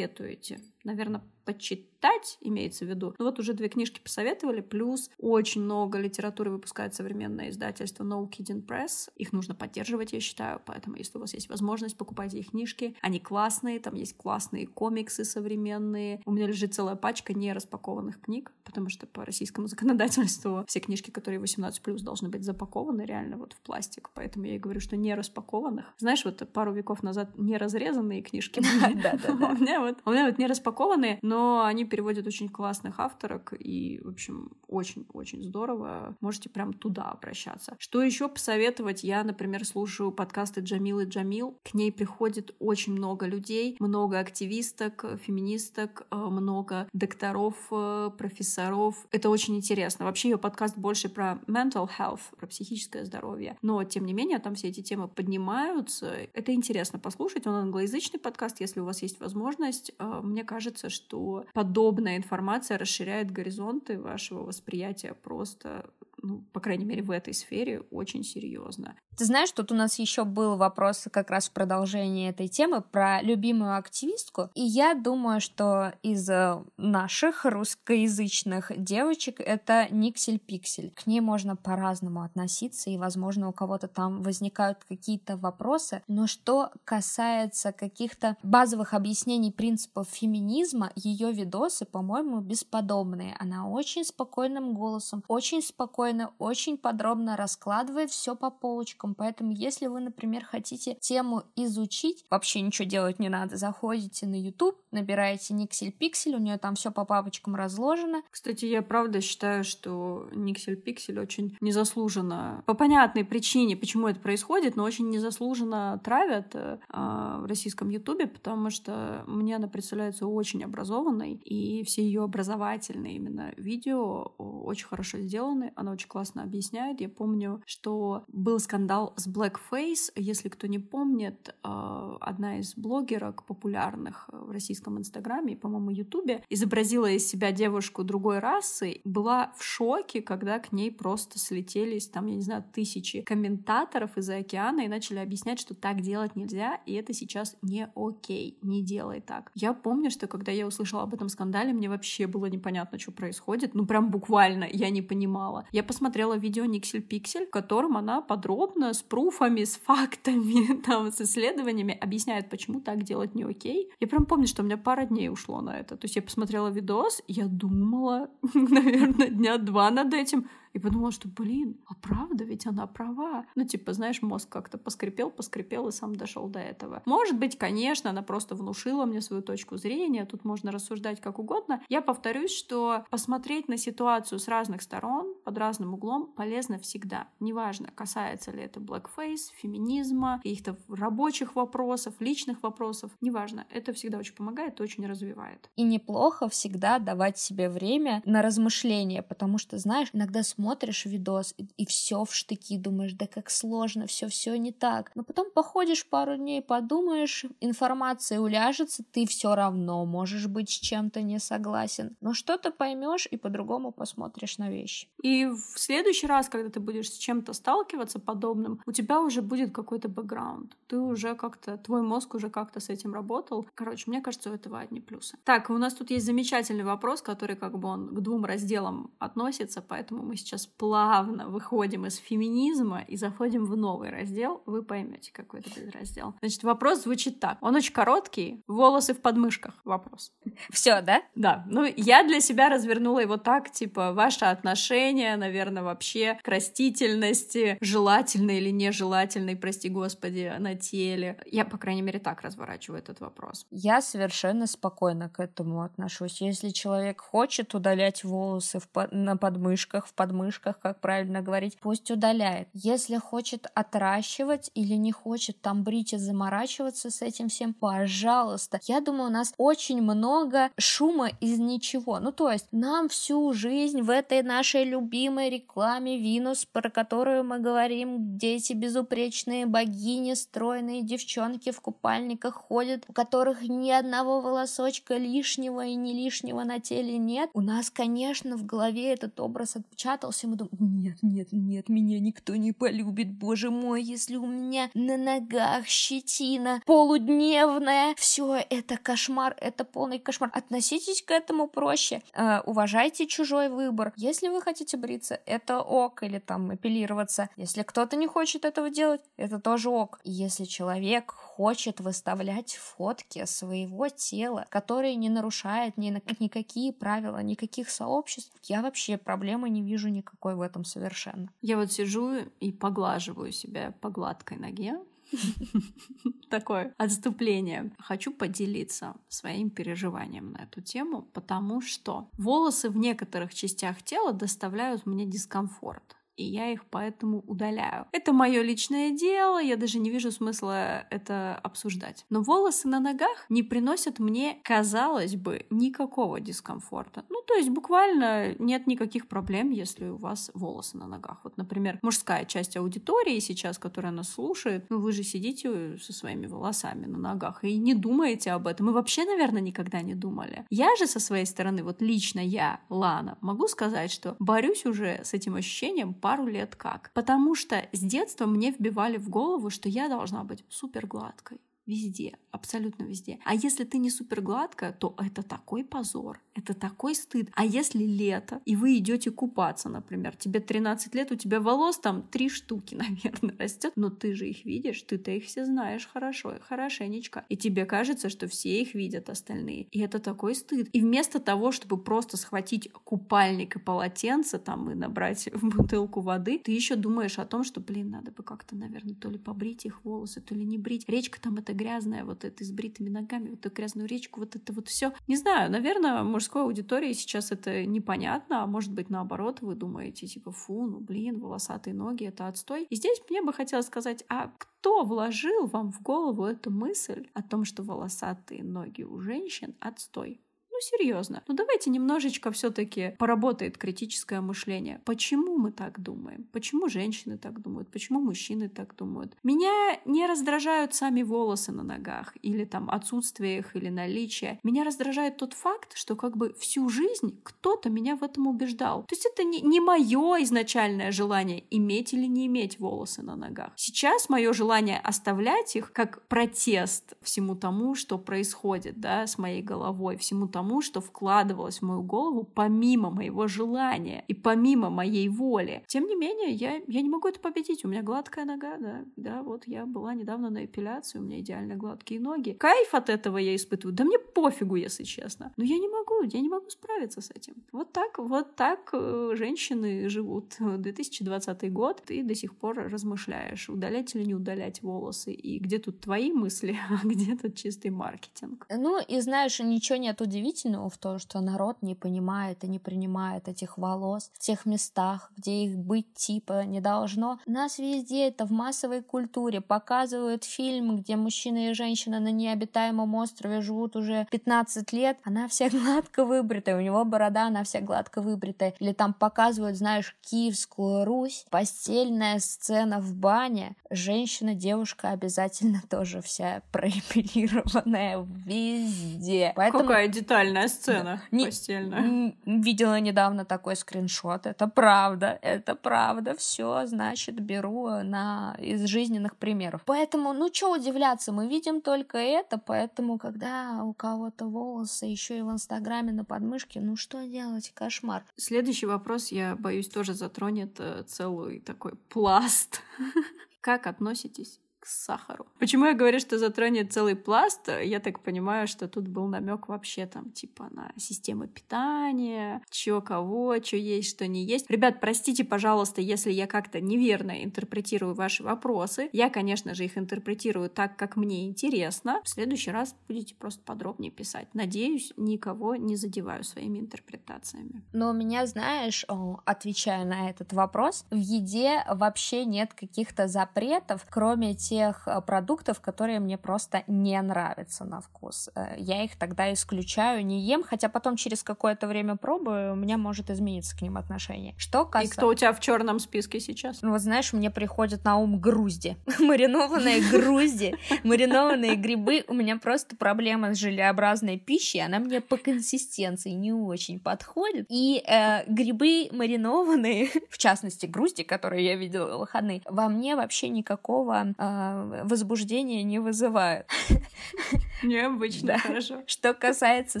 [0.08, 0.60] посоветуете?
[0.84, 3.14] Наверное, почитать имеется в виду.
[3.18, 8.64] Ну вот уже две книжки посоветовали, плюс очень много литературы выпускает современное издательство No Kidding
[8.66, 9.10] Press.
[9.16, 12.96] Их нужно поддерживать, я считаю, поэтому если у вас есть возможность, покупайте их книжки.
[13.02, 16.20] Они классные, там есть классные комиксы современные.
[16.24, 21.10] У меня лежит целая пачка не распакованных книг, потому что по российскому законодательству все книжки,
[21.10, 25.14] которые 18+, должны быть запакованы реально вот в пластик, поэтому я и говорю, что не
[25.14, 25.86] распакованных.
[25.98, 29.52] Знаешь, вот пару веков назад не разрезанные книжки были.
[29.52, 31.31] У меня вот, у меня вот не распакованные, но
[31.64, 36.16] они переводят очень классных авторок, и, в общем, очень-очень здорово.
[36.20, 37.76] Можете прям туда обращаться.
[37.78, 39.04] Что еще посоветовать?
[39.04, 41.58] Я, например, слушаю подкасты Джамилы Джамил.
[41.62, 49.06] К ней приходит очень много людей, много активисток, феминисток, э, много докторов, э, профессоров.
[49.10, 50.04] Это очень интересно.
[50.04, 53.56] Вообще ее подкаст больше про mental health, про психическое здоровье.
[53.62, 56.12] Но, тем не менее, там все эти темы поднимаются.
[56.32, 57.46] Это интересно послушать.
[57.46, 59.92] Он англоязычный подкаст, если у вас есть возможность.
[59.98, 61.21] Э, Мне кажется, что
[61.54, 65.90] подобная информация расширяет горизонты вашего восприятия просто
[66.22, 68.94] ну, по крайней мере, в этой сфере очень серьезно.
[69.16, 73.20] Ты знаешь, тут у нас еще был вопрос как раз в продолжении этой темы про
[73.20, 74.50] любимую активистку.
[74.54, 80.92] И я думаю, что из э, наших русскоязычных девочек это Никсель Пиксель.
[80.92, 86.02] К ней можно по-разному относиться, и, возможно, у кого-то там возникают какие-то вопросы.
[86.08, 93.36] Но что касается каких-то базовых объяснений принципов феминизма, ее видосы, по-моему, бесподобные.
[93.38, 99.14] Она очень спокойным голосом, очень спокойно, очень подробно раскладывает все по полочкам.
[99.14, 104.76] Поэтому, если вы, например, хотите тему изучить, вообще ничего делать не надо, заходите на YouTube,
[104.90, 108.22] набираете Никсель Пиксель, у нее там все по папочкам разложено.
[108.30, 114.76] Кстати, я правда считаю, что Никсель Пиксель очень незаслуженно, по понятной причине, почему это происходит,
[114.76, 121.34] но очень незаслуженно травят э, в российском Ютубе, потому что мне она представляется очень образованной,
[121.34, 127.00] и все ее образовательные именно видео очень хорошо сделаны, она очень классно объясняет.
[127.00, 130.12] Я помню, что был скандал скандал с Blackface.
[130.16, 136.42] Если кто не помнит, э, одна из блогерок популярных в российском инстаграме и, по-моему, ютубе
[136.50, 142.26] изобразила из себя девушку другой расы, была в шоке, когда к ней просто слетелись, там,
[142.26, 146.94] я не знаю, тысячи комментаторов из-за океана и начали объяснять, что так делать нельзя, и
[146.94, 149.50] это сейчас не окей, не делай так.
[149.54, 153.74] Я помню, что когда я услышала об этом скандале, мне вообще было непонятно, что происходит,
[153.74, 155.66] ну прям буквально я не понимала.
[155.72, 161.20] Я посмотрела видео Никсель Пиксель, в котором она подробно с пруфами, с фактами, там, с
[161.20, 163.90] исследованиями объясняет, почему так делать не окей.
[164.00, 165.98] Я прям помню, что у меня пара дней ушло на это.
[165.98, 171.28] То есть я посмотрела видос, я думала, наверное, дня два над этим, и подумала, что,
[171.28, 173.46] блин, а правда, ведь она права.
[173.54, 177.02] Ну, типа, знаешь, мозг как-то поскрипел, поскрипел и сам дошел до этого.
[177.04, 181.82] Может быть, конечно, она просто внушила мне свою точку зрения, тут можно рассуждать как угодно.
[181.88, 187.28] Я повторюсь, что посмотреть на ситуацию с разных сторон, под разным углом, полезно всегда.
[187.40, 193.66] Неважно, касается ли это blackface, феминизма, каких-то рабочих вопросов, личных вопросов, неважно.
[193.70, 195.70] Это всегда очень помогает и очень развивает.
[195.76, 201.54] И неплохо всегда давать себе время на размышления, потому что, знаешь, иногда смотришь смотришь видос
[201.58, 205.10] и, и все в штыки, думаешь, да как сложно, все, все не так.
[205.16, 211.22] Но потом походишь пару дней, подумаешь, информация уляжется, ты все равно можешь быть с чем-то
[211.22, 212.16] не согласен.
[212.20, 215.08] Но что-то поймешь и по-другому посмотришь на вещи.
[215.22, 219.72] И в следующий раз, когда ты будешь с чем-то сталкиваться подобным, у тебя уже будет
[219.72, 220.76] какой-то бэкграунд.
[220.86, 223.66] Ты уже как-то, твой мозг уже как-то с этим работал.
[223.74, 225.36] Короче, мне кажется, у этого одни плюсы.
[225.42, 229.82] Так, у нас тут есть замечательный вопрос, который как бы он к двум разделам относится,
[229.82, 235.32] поэтому мы сейчас сейчас плавно выходим из феминизма и заходим в новый раздел, вы поймете,
[235.32, 236.34] какой это будет раздел.
[236.40, 237.58] Значит, вопрос звучит так.
[237.62, 238.62] Он очень короткий.
[238.66, 239.74] Волосы в подмышках.
[239.84, 240.32] Вопрос.
[240.70, 241.22] Все, да?
[241.34, 241.64] Да.
[241.68, 248.58] Ну, я для себя развернула его так, типа, ваше отношение, наверное, вообще к растительности, желательной
[248.58, 251.42] или нежелательной, прости господи, на теле.
[251.46, 253.66] Я, по крайней мере, так разворачиваю этот вопрос.
[253.70, 256.42] Я совершенно спокойно к этому отношусь.
[256.42, 262.10] Если человек хочет удалять волосы в на подмышках, в подмышках, мышках, как правильно говорить, пусть
[262.10, 262.68] удаляет.
[262.72, 268.80] Если хочет отращивать или не хочет там брить и заморачиваться с этим всем, пожалуйста.
[268.84, 272.18] Я думаю, у нас очень много шума из ничего.
[272.20, 277.58] Ну, то есть, нам всю жизнь в этой нашей любимой рекламе Винус, про которую мы
[277.60, 285.84] говорим, дети безупречные богини, стройные девчонки в купальниках ходят, у которых ни одного волосочка лишнего
[285.86, 287.50] и не лишнего на теле нет.
[287.54, 292.18] У нас, конечно, в голове этот образ отпечатался боялся, мы думаем, нет, нет, нет, меня
[292.18, 299.54] никто не полюбит, боже мой, если у меня на ногах щетина полудневная, все это кошмар,
[299.60, 300.50] это полный кошмар.
[300.54, 304.12] Относитесь к этому проще, э, уважайте чужой выбор.
[304.16, 307.48] Если вы хотите бриться, это ок, или там эпилироваться.
[307.56, 310.20] Если кто-то не хочет этого делать, это тоже ок.
[310.24, 317.88] Если человек хочет выставлять фотки своего тела, которые не нарушают ни на никакие правила, никаких
[317.88, 321.52] сообществ, я вообще проблемы не вижу никакой в этом совершенно.
[321.60, 324.98] Я вот сижу и поглаживаю себя по гладкой ноге,
[326.50, 327.92] такое отступление.
[328.00, 335.06] Хочу поделиться своим переживанием на эту тему, потому что волосы в некоторых частях тела доставляют
[335.06, 336.16] мне дискомфорт.
[336.36, 338.06] И я их поэтому удаляю.
[338.12, 342.24] Это мое личное дело, я даже не вижу смысла это обсуждать.
[342.30, 347.24] Но волосы на ногах не приносят мне, казалось бы, никакого дискомфорта.
[347.28, 351.40] Ну, то есть буквально нет никаких проблем, если у вас волосы на ногах.
[351.44, 356.46] Вот, например, мужская часть аудитории сейчас, которая нас слушает, ну, вы же сидите со своими
[356.46, 358.90] волосами на ногах и не думаете об этом.
[358.90, 360.66] И вообще, наверное, никогда не думали.
[360.70, 365.34] Я же со своей стороны, вот лично я, Лана, могу сказать, что борюсь уже с
[365.34, 367.10] этим ощущением пару лет как.
[367.14, 371.60] Потому что с детства мне вбивали в голову, что я должна быть супер гладкой.
[371.84, 373.40] Везде, абсолютно везде.
[373.44, 377.50] А если ты не супер гладкая, то это такой позор, это такой стыд.
[377.54, 382.22] А если лето, и вы идете купаться, например, тебе 13 лет, у тебя волос там
[382.22, 387.44] три штуки, наверное, растет, но ты же их видишь, ты-то их все знаешь хорошо, хорошенечко.
[387.48, 389.88] И тебе кажется, что все их видят остальные.
[389.90, 390.88] И это такой стыд.
[390.92, 396.60] И вместо того, чтобы просто схватить купальник и полотенце там и набрать в бутылку воды,
[396.62, 400.04] ты еще думаешь о том, что, блин, надо бы как-то, наверное, то ли побрить их
[400.04, 401.08] волосы, то ли не брить.
[401.08, 404.72] Речка там это грязная, вот это с бритыми ногами, вот эту грязную речку, вот это
[404.72, 405.12] вот все.
[405.28, 410.52] Не знаю, наверное, мужской аудитории сейчас это непонятно, а может быть наоборот, вы думаете, типа,
[410.52, 412.86] фу, ну блин, волосатые ноги, это отстой.
[412.90, 417.42] И здесь мне бы хотелось сказать, а кто вложил вам в голову эту мысль о
[417.42, 420.40] том, что волосатые ноги у женщин отстой?
[420.82, 421.42] Серьезно.
[421.48, 425.00] Ну давайте немножечко все-таки поработает критическое мышление.
[425.04, 426.46] Почему мы так думаем?
[426.52, 427.88] Почему женщины так думают?
[427.90, 429.36] Почему мужчины так думают?
[429.42, 434.58] Меня не раздражают сами волосы на ногах или там отсутствие их или наличие.
[434.62, 439.02] Меня раздражает тот факт, что как бы всю жизнь кто-то меня в этом убеждал.
[439.04, 443.72] То есть это не, не мое изначальное желание иметь или не иметь волосы на ногах.
[443.76, 450.16] Сейчас мое желание оставлять их как протест всему тому, что происходит, да, с моей головой,
[450.16, 455.82] всему тому, тому, что вкладывалось в мою голову помимо моего желания и помимо моей воли.
[455.86, 457.84] Тем не менее, я, я не могу это победить.
[457.84, 459.04] У меня гладкая нога, да.
[459.16, 462.56] Да, вот я была недавно на эпиляции, у меня идеально гладкие ноги.
[462.58, 463.94] Кайф от этого я испытываю.
[463.94, 465.52] Да мне пофигу, если честно.
[465.58, 467.54] Но я не могу, я не могу справиться с этим.
[467.72, 470.56] Вот так, вот так э, женщины живут.
[470.78, 476.00] 2020 год, ты до сих пор размышляешь, удалять или не удалять волосы, и где тут
[476.00, 478.66] твои мысли, а где тут чистый маркетинг.
[478.70, 482.78] Ну, и знаешь, ничего нет удивительного удивительного в том, что народ не понимает и не
[482.78, 487.38] принимает этих волос в тех местах, где их быть типа не должно.
[487.46, 493.60] Нас везде это в массовой культуре показывают фильм, где мужчина и женщина на необитаемом острове
[493.60, 498.74] живут уже 15 лет, она вся гладко выбритая, у него борода, она вся гладко выбритая.
[498.80, 506.62] Или там показывают, знаешь, Киевскую Русь, постельная сцена в бане, женщина, девушка обязательно тоже вся
[506.72, 509.52] проэпилированная везде.
[509.56, 509.84] Поэтому...
[509.84, 511.44] Какая деталь Реальная сцена да.
[511.44, 512.34] постельная.
[512.44, 514.46] Видела недавно такой скриншот.
[514.46, 516.34] Это правда, это правда.
[516.36, 519.82] Все, значит, беру на из жизненных примеров.
[519.86, 525.42] Поэтому, ну что удивляться, мы видим только это, поэтому, когда у кого-то волосы еще и
[525.42, 528.24] в Инстаграме на подмышке, ну что делать, кошмар.
[528.36, 532.80] Следующий вопрос, я боюсь, тоже затронет э, целый такой пласт.
[533.60, 535.46] Как относитесь к сахару.
[535.60, 537.68] Почему я говорю, что затронет целый пласт?
[537.68, 543.62] Я так понимаю, что тут был намек вообще там типа на систему питания, чё кого,
[543.62, 544.68] что есть, что не есть.
[544.68, 549.08] Ребят, простите, пожалуйста, если я как-то неверно интерпретирую ваши вопросы.
[549.12, 552.20] Я, конечно же, их интерпретирую так, как мне интересно.
[552.24, 554.48] В следующий раз будете просто подробнее писать.
[554.52, 557.84] Надеюсь, никого не задеваю своими интерпретациями.
[557.92, 559.06] Но у меня, знаешь,
[559.44, 565.80] отвечая на этот вопрос, в еде вообще нет каких-то запретов, кроме тех тех э, продуктов,
[565.80, 568.48] которые мне просто не нравятся на вкус.
[568.54, 572.96] Э, я их тогда исключаю, не ем, хотя потом через какое-то время пробую, у меня
[572.96, 574.54] может измениться к ним отношение.
[574.56, 575.14] Что касается...
[575.14, 576.80] И кто у тебя в черном списке сейчас?
[576.80, 578.96] Ну, вот знаешь, мне приходит на ум грузди.
[579.18, 582.24] Маринованные грузди, маринованные грибы.
[582.28, 587.66] У меня просто проблема с желеобразной пищей, она мне по консистенции не очень подходит.
[587.68, 593.50] И э, грибы маринованные, в частности грузди, которые я видела в выходные, во мне вообще
[593.50, 594.61] никакого э,
[595.04, 596.66] возбуждения не вызывают.
[597.82, 599.02] Необычно, хорошо.
[599.06, 600.00] Что касается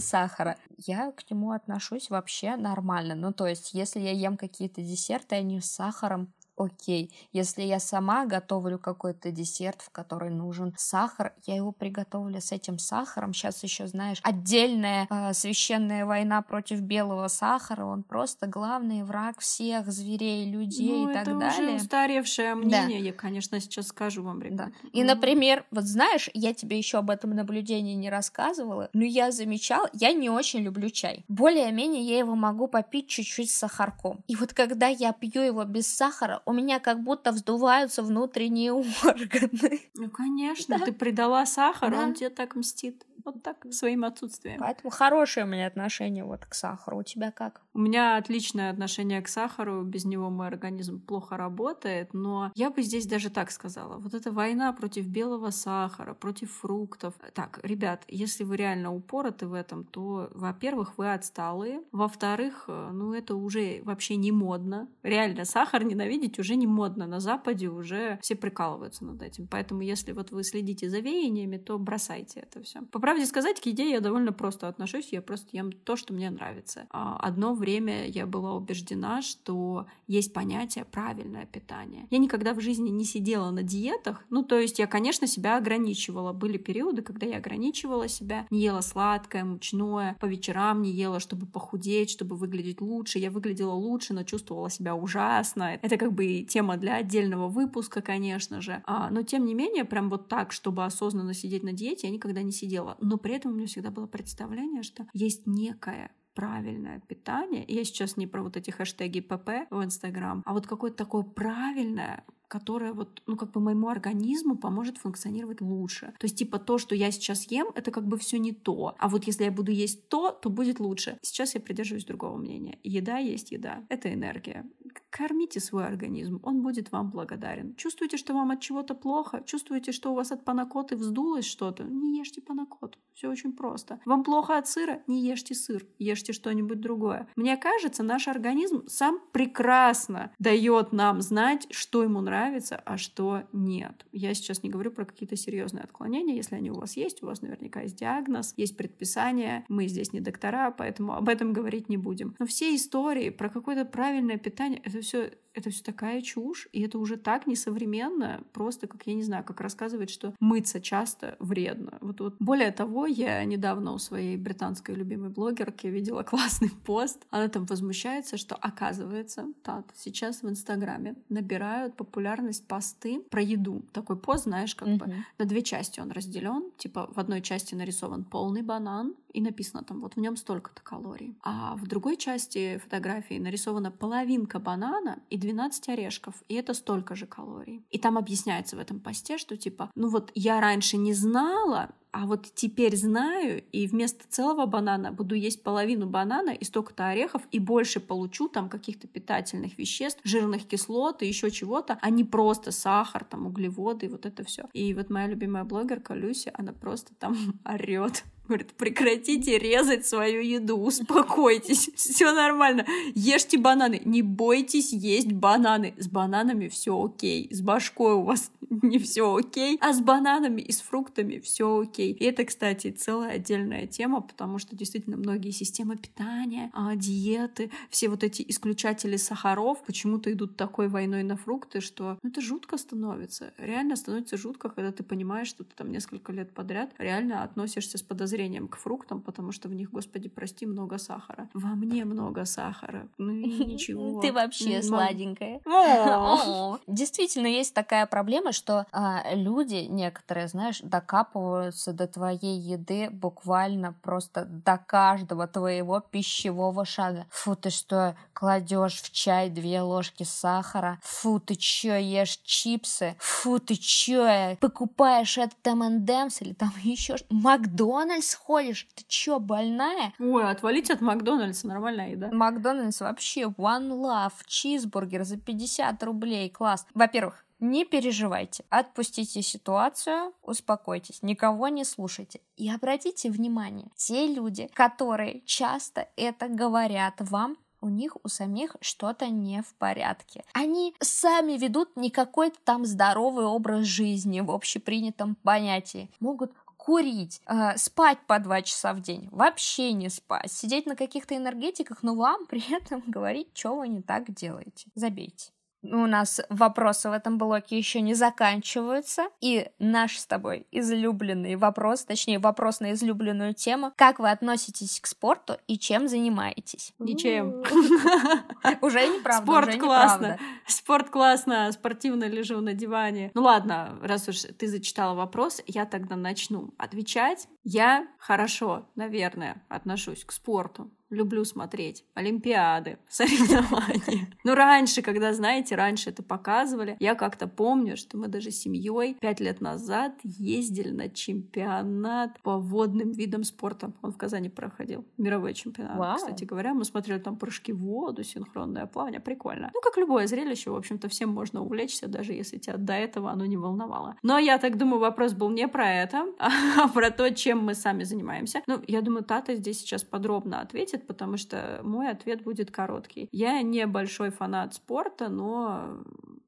[0.00, 3.14] сахара, я к нему отношусь вообще нормально.
[3.14, 6.32] Ну, то есть, если я ем какие-то десерты, они с сахаром,
[6.64, 7.12] окей.
[7.32, 12.78] Если я сама готовлю какой-то десерт, в который нужен сахар, я его приготовлю с этим
[12.78, 13.34] сахаром.
[13.34, 17.84] Сейчас еще, знаешь, отдельная э, священная война против белого сахара.
[17.84, 21.68] Он просто главный враг всех зверей, людей ну, и так это далее.
[21.68, 23.06] Уже устаревшее мнение, да.
[23.06, 24.72] я, конечно, сейчас скажу вам, ребят.
[24.82, 24.88] Да.
[24.92, 29.88] И, например, вот знаешь, я тебе еще об этом наблюдении не рассказывала, но я замечала,
[29.92, 31.24] я не очень люблю чай.
[31.28, 34.22] Более-менее я его могу попить чуть-чуть с сахарком.
[34.26, 38.72] И вот когда я пью его без сахара, у меня как будто вздуваются внутренние
[39.04, 39.80] органы.
[39.94, 40.84] Ну, конечно, да.
[40.84, 42.02] ты придала сахар, да.
[42.02, 43.04] он тебе так мстит.
[43.24, 44.58] Вот так, своим отсутствием.
[44.60, 46.98] Поэтому хорошее у меня отношение вот к сахару.
[46.98, 47.62] У тебя как?
[47.74, 49.82] У меня отличное отношение к сахару.
[49.82, 52.14] Без него мой организм плохо работает.
[52.14, 53.98] Но я бы здесь даже так сказала.
[53.98, 57.14] Вот эта война против белого сахара, против фруктов.
[57.34, 61.82] Так, ребят, если вы реально упороты в этом, то, во-первых, вы отсталые.
[61.92, 64.88] Во-вторых, э, ну это уже вообще не модно.
[65.02, 67.06] Реально, сахар ненавидеть уже не модно.
[67.06, 69.46] На Западе уже все прикалываются над этим.
[69.46, 72.82] Поэтому, если вот вы следите за веяниями, то бросайте это все.
[72.82, 75.12] По правде сказать, к еде я довольно просто отношусь.
[75.12, 76.86] Я просто ем то, что мне нравится.
[76.88, 82.06] А, одно время я была убеждена, что есть понятие правильное питание.
[82.08, 84.24] Я никогда в жизни не сидела на диетах.
[84.30, 86.32] Ну, то есть я, конечно, себя ограничивала.
[86.32, 91.44] Были периоды, когда я ограничивала себя, не ела сладкое, мучное, по вечерам не ела, чтобы
[91.44, 93.18] похудеть, чтобы выглядеть лучше.
[93.18, 95.78] Я выглядела лучше, но чувствовала себя ужасно.
[95.82, 98.82] Это как бы тема для отдельного выпуска, конечно же.
[98.86, 102.42] А, но тем не менее, прям вот так, чтобы осознанно сидеть на диете, я никогда
[102.42, 107.64] не сидела но при этом у меня всегда было представление, что есть некое правильное питание.
[107.68, 112.24] Я сейчас не про вот эти хэштеги ПП в Инстаграм, а вот какое-то такое правильное,
[112.52, 116.12] которое вот, ну, как бы моему организму поможет функционировать лучше.
[116.18, 118.94] То есть, типа, то, что я сейчас ем, это как бы все не то.
[118.98, 121.18] А вот если я буду есть то, то будет лучше.
[121.22, 122.78] Сейчас я придерживаюсь другого мнения.
[122.84, 123.84] Еда есть еда.
[123.88, 124.66] Это энергия.
[125.08, 127.74] Кормите свой организм, он будет вам благодарен.
[127.76, 129.42] Чувствуете, что вам от чего-то плохо?
[129.46, 131.84] Чувствуете, что у вас от панакоты вздулось что-то?
[131.84, 132.98] Не ешьте панакоту.
[133.14, 134.00] Все очень просто.
[134.04, 135.02] Вам плохо от сыра?
[135.06, 135.86] Не ешьте сыр.
[135.98, 137.28] Ешьте что-нибудь другое.
[137.36, 142.41] Мне кажется, наш организм сам прекрасно дает нам знать, что ему нравится,
[142.84, 144.06] а что нет.
[144.12, 146.34] Я сейчас не говорю про какие-то серьезные отклонения.
[146.34, 149.64] Если они у вас есть, у вас наверняка есть диагноз, есть предписание.
[149.68, 152.34] Мы здесь не доктора, поэтому об этом говорить не будем.
[152.38, 156.98] Но все истории про какое-то правильное питание, это все это все такая чушь, и это
[156.98, 161.98] уже так несовременно, просто как, я не знаю, как рассказывать, что мыться часто вредно.
[162.00, 162.36] Вот, вот.
[162.38, 167.26] Более того, я недавно у своей британской любимой блогерки видела классный пост.
[167.30, 172.31] Она там возмущается, что оказывается, так, сейчас в Инстаграме набирают популярность
[172.66, 173.82] посты про еду.
[173.92, 174.98] Такой пост, знаешь, как mm-hmm.
[174.98, 176.70] бы на две части он разделен.
[176.76, 181.34] Типа в одной части нарисован полный банан, и написано там, вот в нем столько-то калорий.
[181.42, 187.26] А в другой части фотографии нарисована половинка банана и 12 орешков, и это столько же
[187.26, 187.84] калорий.
[187.90, 192.26] И там объясняется в этом посте, что типа, ну вот я раньше не знала, а
[192.26, 197.58] вот теперь знаю, и вместо целого банана буду есть половину банана и столько-то орехов, и
[197.58, 203.24] больше получу там каких-то питательных веществ, жирных кислот и еще чего-то, а не просто сахар,
[203.24, 204.68] там углеводы и вот это все.
[204.74, 207.34] И вот моя любимая блогерка Люси, она просто там
[207.64, 212.84] орет Говорит, прекратите резать свою еду, успокойтесь, все нормально.
[213.14, 215.94] Ешьте бананы, не бойтесь есть бананы.
[215.96, 218.50] С бананами все окей, с башкой у вас
[218.82, 222.12] не все окей, а с бананами и с фруктами все окей.
[222.12, 228.08] И это, кстати, целая отдельная тема, потому что действительно многие системы питания, а, диеты, все
[228.08, 233.54] вот эти исключатели сахаров почему-то идут такой войной на фрукты, что ну, это жутко становится.
[233.56, 238.02] Реально становится жутко, когда ты понимаешь, что ты там несколько лет подряд реально относишься с
[238.02, 241.48] подозрением подозрением к фруктам, потому что в них, господи, прости, много сахара.
[241.54, 243.08] Во мне много сахара.
[243.18, 244.20] Ну и ничего.
[244.20, 245.60] Ты вообще сладенькая.
[246.86, 254.46] Действительно, есть такая проблема, что а, люди некоторые, знаешь, докапываются до твоей еды буквально просто
[254.46, 257.26] до каждого твоего пищевого шага.
[257.30, 260.98] Фу, ты что, кладешь в чай две ложки сахара?
[261.02, 263.14] Фу, ты чё, ешь чипсы?
[263.18, 268.21] Фу, ты чё, покупаешь этот M&M's или там еще Макдональдс?
[268.22, 268.88] Макдональдс ходишь?
[268.94, 270.12] Ты чё, больная?
[270.18, 272.30] Ой, отвалите от Макдональдса, нормальная еда.
[272.32, 276.86] Макдональдс вообще one love, чизбургер за 50 рублей, класс.
[276.94, 282.40] Во-первых, не переживайте, отпустите ситуацию, успокойтесь, никого не слушайте.
[282.56, 289.28] И обратите внимание, те люди, которые часто это говорят вам, у них у самих что-то
[289.28, 290.44] не в порядке.
[290.54, 296.08] Они сами ведут не какой-то там здоровый образ жизни в общепринятом понятии.
[296.20, 296.52] Могут
[296.82, 302.02] курить, э, спать по два часа в день, вообще не спать, сидеть на каких-то энергетиках,
[302.02, 304.88] но вам при этом говорить, что вы не так делаете.
[304.96, 305.52] Забейте.
[305.82, 309.28] У нас вопросы в этом блоке еще не заканчиваются.
[309.40, 313.92] И наш с тобой излюбленный вопрос, точнее вопрос на излюбленную тему.
[313.96, 316.94] Как вы относитесь к спорту и чем занимаетесь?
[316.98, 317.62] Ничем.
[318.80, 320.38] Уже неправда, Спорт классно.
[320.66, 323.30] Спорт классно, спортивно лежу на диване.
[323.34, 327.48] Ну ладно, раз уж ты зачитала вопрос, я тогда начну отвечать.
[327.64, 334.28] Я хорошо, наверное, отношусь к спорту люблю смотреть олимпиады, соревнования.
[334.44, 339.14] Ну, раньше, когда, знаете, раньше это показывали, я как-то помню, что мы даже с семьей
[339.20, 343.92] пять лет назад ездили на чемпионат по водным видам спорта.
[344.02, 345.04] Он в Казани проходил.
[345.18, 346.16] Мировой чемпионат, Вау.
[346.16, 346.74] кстати говоря.
[346.74, 349.20] Мы смотрели там прыжки в воду, синхронное плавание.
[349.20, 349.70] Прикольно.
[349.74, 353.46] Ну, как любое зрелище, в общем-то, всем можно увлечься, даже если тебя до этого оно
[353.46, 354.16] не волновало.
[354.22, 358.04] Но я так думаю, вопрос был не про это, а про то, чем мы сами
[358.04, 358.62] занимаемся.
[358.66, 363.28] Ну, я думаю, Тата здесь сейчас подробно ответит, ответ, потому что мой ответ будет короткий.
[363.32, 366.02] Я не большой фанат спорта, но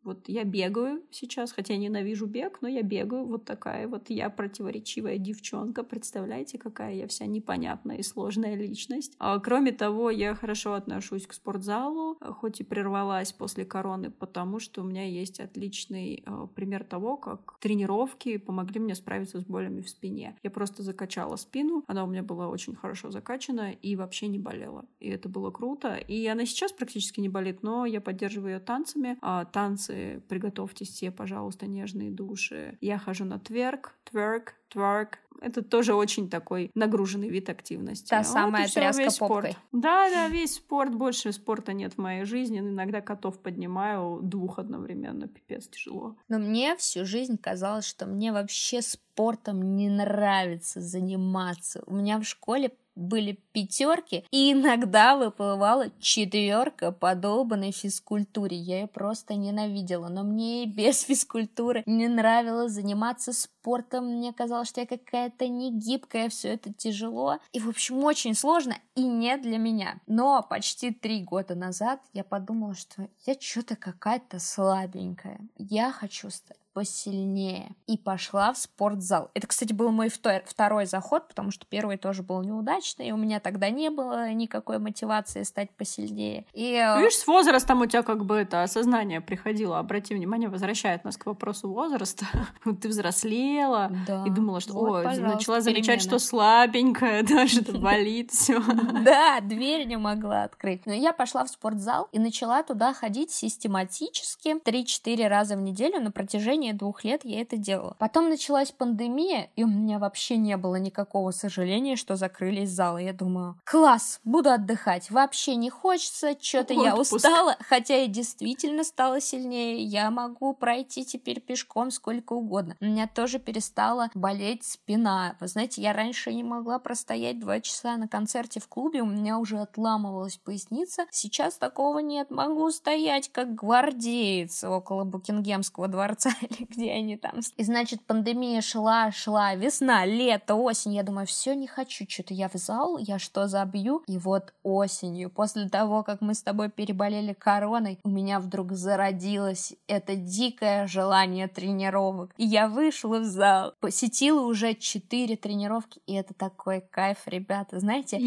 [0.05, 3.25] вот я бегаю сейчас, хотя ненавижу бег, но я бегаю.
[3.25, 5.83] Вот такая вот я противоречивая девчонка.
[5.83, 9.15] Представляете, какая я вся непонятная и сложная личность.
[9.19, 14.83] А, кроме того, я хорошо отношусь к спортзалу, хоть и прервалась после короны, потому что
[14.83, 19.89] у меня есть отличный э, пример того, как тренировки помогли мне справиться с болями в
[19.89, 20.37] спине.
[20.43, 24.85] Я просто закачала спину, она у меня была очень хорошо закачана и вообще не болела.
[25.01, 25.97] И это было круто.
[25.97, 29.17] И она сейчас практически не болит, но я поддерживаю ее танцами.
[29.23, 29.94] А танцы,
[30.29, 32.79] приготовьтесь все, пожалуйста, нежные души.
[32.81, 35.19] Я хожу на тверк, тверк, тверк.
[35.41, 38.09] Это тоже очень такой нагруженный вид активности.
[38.09, 39.53] Та вот самая тряска попкой.
[39.53, 39.59] Спорт.
[39.73, 40.95] Да, да, весь спорт.
[40.95, 42.61] Больше спорта нет в моей жизни.
[42.61, 45.29] Иногда котов поднимаю двух одновременно.
[45.29, 46.17] Пипец, тяжело.
[46.29, 51.83] Но мне всю жизнь казалось, что мне вообще спортом не нравится заниматься.
[51.87, 58.57] У меня в школе были пятерки, и иногда выплывала четверка по долбанной физкультуре.
[58.57, 64.07] Я ее просто ненавидела, но мне и без физкультуры не нравилось заниматься спортом.
[64.17, 67.39] Мне казалось, что я какая-то негибкая, все это тяжело.
[67.53, 70.01] И, в общем, очень сложно и не для меня.
[70.07, 75.41] Но почти три года назад я подумала, что я что-то какая-то слабенькая.
[75.59, 77.71] Я хочу стать посильнее.
[77.87, 79.31] И пошла в спортзал.
[79.35, 83.41] Это, кстати, был мой второй заход, потому что первый тоже был неудачный, и у меня
[83.41, 86.45] тогда не было никакой мотивации стать посильнее.
[86.53, 86.75] И...
[86.75, 89.79] Э, Видишь, с возрастом у тебя как бы это осознание приходило.
[89.79, 92.27] Обрати внимание, возвращает нас к вопросу возраста.
[92.83, 94.25] Ты взрослела да.
[94.27, 98.61] и думала, что вот, о, начала замечать, что слабенькая, даже болит все.
[99.05, 100.87] Да, дверь не могла открыть.
[100.87, 106.11] Но я пошла в спортзал и начала туда ходить систематически 3-4 раза в неделю на
[106.11, 107.97] протяжении течение двух лет я это делала.
[107.99, 113.03] Потом началась пандемия, и у меня вообще не было никакого сожаления, что закрылись залы.
[113.03, 115.11] Я думаю, класс, буду отдыхать.
[115.11, 119.83] Вообще не хочется, что-то я устала, хотя я действительно стала сильнее.
[119.83, 122.77] Я могу пройти теперь пешком сколько угодно.
[122.81, 125.37] У меня тоже перестала болеть спина.
[125.41, 129.39] Вы знаете, я раньше не могла простоять два часа на концерте в клубе, у меня
[129.39, 131.07] уже отламывалась поясница.
[131.11, 132.31] Сейчас такого нет.
[132.31, 136.31] Могу стоять как гвардеец около Букингемского дворца
[136.69, 137.41] где они там.
[137.57, 140.95] И значит, пандемия шла, шла, весна, лето, осень.
[140.95, 144.03] Я думаю, все не хочу, что-то я в зал, я что забью?
[144.07, 149.75] И вот осенью, после того, как мы с тобой переболели короной, у меня вдруг зародилось
[149.87, 152.33] это дикое желание тренировок.
[152.37, 157.81] И я вышла в зал, посетила уже четыре тренировки, и это такой кайф, ребята.
[157.81, 158.19] Знаете,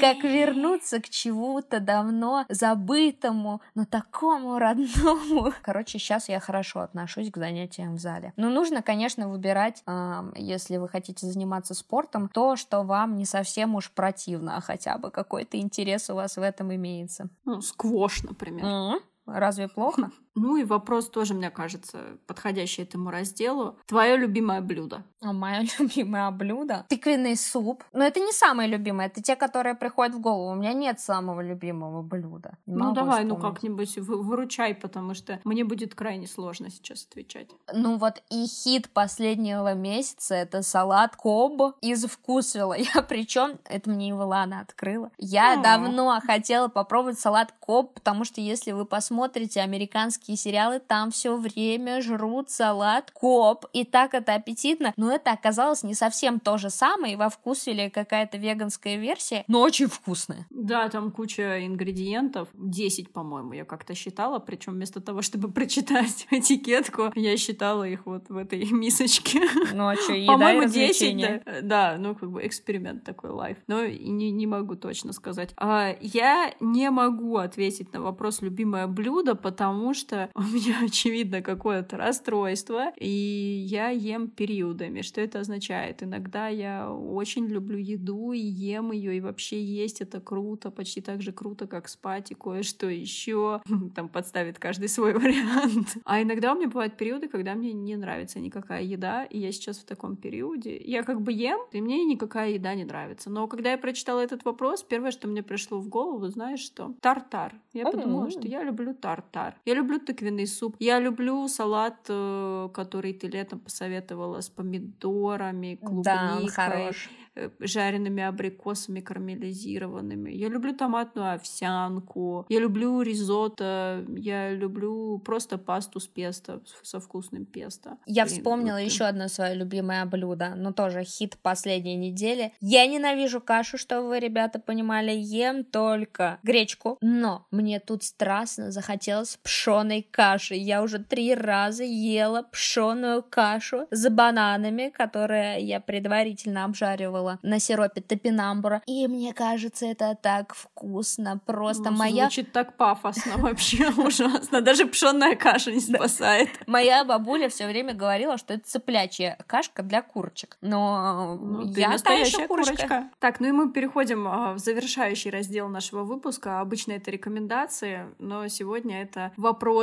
[0.00, 5.52] как вернуться к чему-то давно забытому, но такому родному.
[5.62, 8.32] Короче, сейчас я хорошо отношусь к занятиям занятиям в зале.
[8.36, 13.74] Но нужно, конечно, выбирать, э, если вы хотите заниматься спортом, то, что вам не совсем
[13.74, 17.28] уж противно, а хотя бы какой-то интерес у вас в этом имеется.
[17.44, 18.64] Ну, сквош, например.
[18.64, 19.00] Mm-hmm.
[19.26, 20.10] Разве плохо?
[20.34, 23.78] Ну и вопрос тоже, мне кажется, подходящий этому разделу.
[23.86, 25.04] Твое любимое блюдо?
[25.20, 26.86] А мое любимое блюдо?
[26.88, 27.84] Тыквенный суп.
[27.92, 30.52] Но это не самое любимое, это те, которые приходят в голову.
[30.52, 32.58] У меня нет самого любимого блюда.
[32.66, 33.44] Не ну давай, ну, вспомнить.
[33.44, 37.48] ну как-нибудь выручай, потому что мне будет крайне сложно сейчас отвечать.
[37.72, 42.74] Ну вот и хит последнего месяца это салат коб из вкусвилла.
[42.94, 45.10] Я причем, это мне Ивана открыла.
[45.18, 45.62] Я а.
[45.62, 51.36] давно хотела попробовать салат коб, потому что если вы посмотрите американский американские сериалы, там все
[51.36, 56.70] время жрут салат коп, и так это аппетитно, но это оказалось не совсем то же
[56.70, 60.46] самое, во вкус или какая-то веганская версия, но очень вкусная.
[60.50, 67.12] Да, там куча ингредиентов, 10, по-моему, я как-то считала, причем вместо того, чтобы прочитать этикетку,
[67.14, 69.42] я считала их вот в этой мисочке.
[69.72, 73.86] Ну а что, еда По-моему, 10, да, да, ну как бы эксперимент такой лайф, но
[73.86, 75.52] не, не могу точно сказать.
[75.56, 81.42] А, я не могу ответить на вопрос любимое блюдо, потому что что у меня, очевидно,
[81.42, 85.02] какое-то расстройство, и я ем периодами.
[85.02, 86.02] Что это означает?
[86.02, 91.22] Иногда я очень люблю еду и ем ее, и вообще есть это круто, почти так
[91.22, 93.62] же круто, как спать и кое-что еще.
[93.94, 95.96] Там подставит каждый свой вариант.
[96.04, 99.78] А иногда у меня бывают периоды, когда мне не нравится никакая еда, и я сейчас
[99.78, 100.76] в таком периоде.
[100.76, 103.30] Я как бы ем, и мне никакая еда не нравится.
[103.30, 106.94] Но когда я прочитала этот вопрос, первое, что мне пришло в голову, знаешь что?
[107.00, 107.54] Тартар.
[107.72, 109.56] Я подумала, что я люблю тартар.
[109.64, 110.76] Я люблю тыквенный суп.
[110.78, 116.46] Я люблю салат, э, который ты летом посоветовала с помидорами, клубникой.
[116.46, 117.10] Да, хорош.
[117.36, 120.30] Э, жареными абрикосами карамелизированными.
[120.30, 122.46] Я люблю томатную овсянку.
[122.48, 124.04] Я люблю ризотто.
[124.16, 127.98] Я люблю просто пасту с песто, со вкусным песто.
[128.06, 128.84] Я Блин, вспомнила вот.
[128.84, 132.52] еще одно свое любимое блюдо, но тоже хит последней недели.
[132.60, 135.12] Я ненавижу кашу, чтобы вы, ребята, понимали.
[135.14, 140.54] Ем только гречку, но мне тут страстно захотелось пшеной каши.
[140.54, 148.00] Я уже три раза ела пшеную кашу с бананами, которые я предварительно обжаривала на сиропе
[148.00, 148.82] топинамбура.
[148.86, 151.40] И мне кажется, это так вкусно.
[151.46, 152.24] Просто ну, моя...
[152.24, 154.60] Звучит так пафосно вообще ужасно.
[154.60, 156.48] Даже пшенная каша не спасает.
[156.66, 160.56] Моя бабуля все время говорила, что это цыплячья кашка для курочек.
[160.60, 163.10] Но ну, я настоящая курочка.
[163.18, 166.60] Так, ну и мы переходим а, в завершающий раздел нашего выпуска.
[166.60, 169.32] Обычно это рекомендации, но сегодня это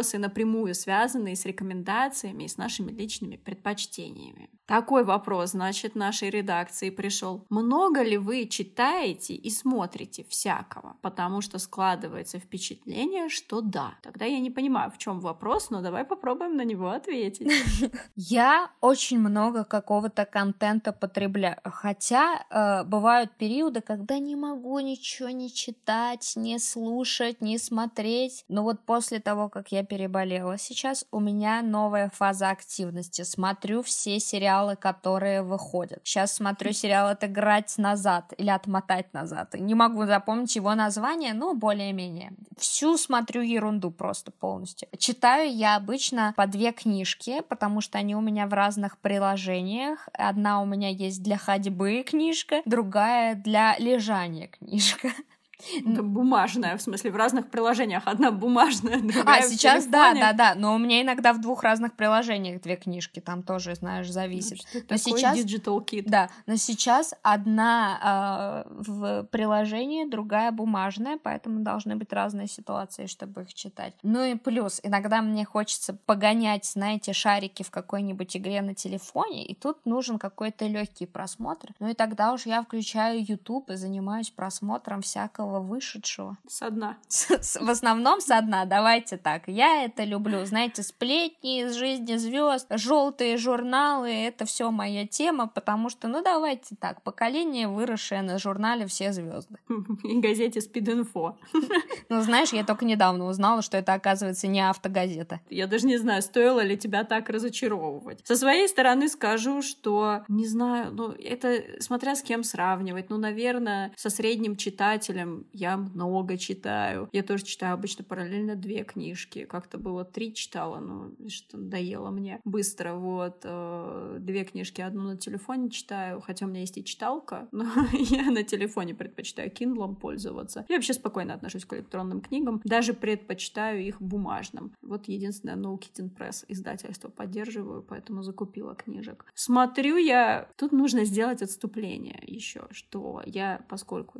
[0.02, 4.49] вопросы напрямую связанные с рекомендациями и с нашими личными предпочтениями.
[4.66, 11.60] Такой вопрос, значит, нашей редакции пришел много ли вы читаете и смотрите всякого, потому что
[11.60, 13.95] складывается впечатление, что да.
[14.02, 17.52] Тогда я не понимаю, в чем вопрос, но давай попробуем на него ответить.
[18.16, 25.49] Я очень много какого-то контента потребляю, хотя э, бывают периоды, когда не могу ничего не
[25.49, 28.45] читать, не слушать, не смотреть.
[28.47, 33.23] Но вот после того, как я переболела сейчас, у меня новая фаза активности.
[33.23, 35.99] Смотрю все сериалы, которые выходят.
[36.03, 39.53] Сейчас смотрю сериалы отыграть назад или отмотать назад.
[39.53, 42.34] Не могу запомнить его название, но более-менее.
[42.57, 44.88] Всю смотрю ерунду просто полностью.
[44.97, 50.09] Читаю я обычно по две книжки, потому что они у меня в разных приложениях.
[50.13, 55.09] Одна у меня есть для ходьбы книжка, другая для лежания книжка.
[55.86, 58.03] Это бумажная, в смысле, в разных приложениях.
[58.05, 60.55] Одна бумажная, другая А, сейчас, да, да, да.
[60.55, 63.20] Но у меня иногда в двух разных приложениях две книжки.
[63.20, 64.59] Там тоже, знаешь, зависит.
[64.74, 65.38] Ну, но сейчас...
[65.38, 66.03] Digital Kit.
[66.05, 73.43] Да, но сейчас одна э, в приложении, другая бумажная, поэтому должны быть разные ситуации, чтобы
[73.43, 73.93] их читать.
[74.03, 79.55] Ну и плюс, иногда мне хочется погонять, знаете, шарики в какой-нибудь игре на телефоне, и
[79.55, 81.70] тут нужен какой-то легкий просмотр.
[81.80, 86.38] Ну и тогда уж я включаю YouTube и занимаюсь просмотром всякого нового вышедшего?
[86.47, 86.97] Со дна.
[87.30, 89.47] В основном со дна, давайте так.
[89.47, 90.45] Я это люблю.
[90.45, 96.76] Знаете, сплетни из жизни звезд, желтые журналы, это все моя тема, потому что, ну давайте
[96.76, 99.56] так, поколение, выросшее на журнале «Все звезды».
[100.04, 101.38] И газете «Спид-инфо».
[102.10, 105.39] Ну, знаешь, я только недавно узнала, что это, оказывается, не автогазета.
[105.49, 108.20] Я даже не знаю, стоило ли тебя так разочаровывать.
[108.26, 113.10] Со своей стороны скажу, что, не знаю, ну, это смотря с кем сравнивать.
[113.10, 117.10] Ну, наверное, со средним читателем я много читаю.
[117.12, 119.46] Я тоже читаю обычно параллельно две книжки.
[119.46, 122.94] Как-то было три читала, но что надоело мне быстро.
[122.94, 123.42] Вот.
[123.44, 128.32] Э, две книжки, одну на телефоне читаю, хотя у меня есть и читалка, но я
[128.32, 130.66] на телефоне предпочитаю Kindle пользоваться.
[130.70, 134.74] Я вообще спокойно отношусь к электронным книгам, даже предпочитаю их бумажным.
[134.82, 139.26] Вот единственное, No Kitten Press издательство поддерживаю, поэтому закупила книжек.
[139.34, 144.20] Смотрю я, тут нужно сделать отступление еще, что я, поскольку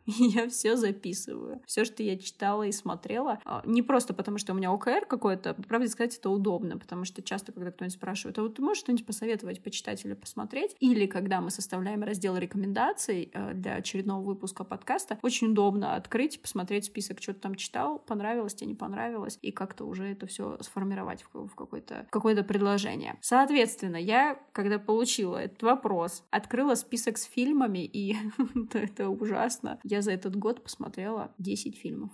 [0.18, 1.60] человек-файлик, я все записываю.
[1.66, 3.38] Все, что я читала и смотрела.
[3.44, 7.22] А, не просто потому, что у меня ОКР какой-то, правда сказать, это удобно, потому что
[7.22, 10.76] часто, когда кто-нибудь спрашивает, а вот ты можешь что-нибудь посоветовать, почитать или посмотреть?
[10.80, 16.86] Или когда мы составляем раздел рекомендаций э, для очередного выпуска подкаста, очень удобно открыть, посмотреть
[16.86, 21.24] список, что ты там читал, понравилось тебе, не понравилось, и как-то уже это все сформировать
[21.32, 23.18] в какое-то какое предложение.
[23.20, 28.16] Соответственно, я, когда получила этот вопрос, открыла список с фильмами, и
[28.72, 29.78] это ужасно.
[29.82, 32.10] Я за этот год посмотрела 10 фильмов.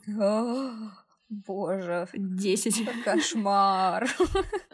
[1.28, 2.08] Боже.
[2.14, 2.84] Десять.
[3.04, 4.08] Кошмар.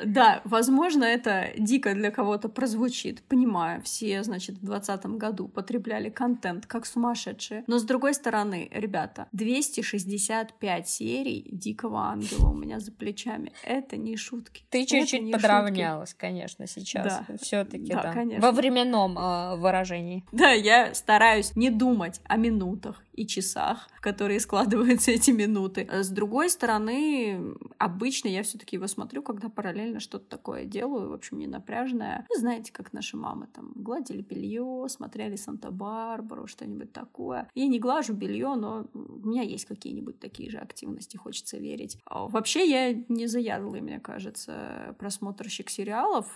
[0.05, 3.23] Да, возможно, это дико для кого-то прозвучит.
[3.29, 7.63] Понимаю, все, значит, в двадцатом году потребляли контент как сумасшедшие.
[7.69, 13.53] Но с другой стороны, ребята, 265 серий Дикого Ангела у меня за плечами.
[13.63, 14.65] Это не шутки.
[14.71, 16.21] Ты чуть-чуть подравнялась, шутки.
[16.21, 17.21] конечно, сейчас.
[17.29, 17.37] Да.
[17.41, 18.13] все таки да, да.
[18.13, 18.45] Конечно.
[18.45, 20.25] Во временном э, выражении.
[20.33, 25.89] Да, я стараюсь не думать о минутах и часах, в которые складываются эти минуты.
[25.91, 31.13] С другой другой стороны, обычно я все-таки его смотрю, когда параллельно что-то такое делаю, в
[31.13, 32.27] общем, не напряжное.
[32.29, 37.49] Вы знаете, как наши мамы там гладили белье, смотрели Санта-Барбару, что-нибудь такое.
[37.55, 41.99] Я не глажу белье, но у меня есть какие-нибудь такие же активности, хочется верить.
[42.07, 46.27] А вообще я не заядлый, мне кажется, просмотрщик сериалов.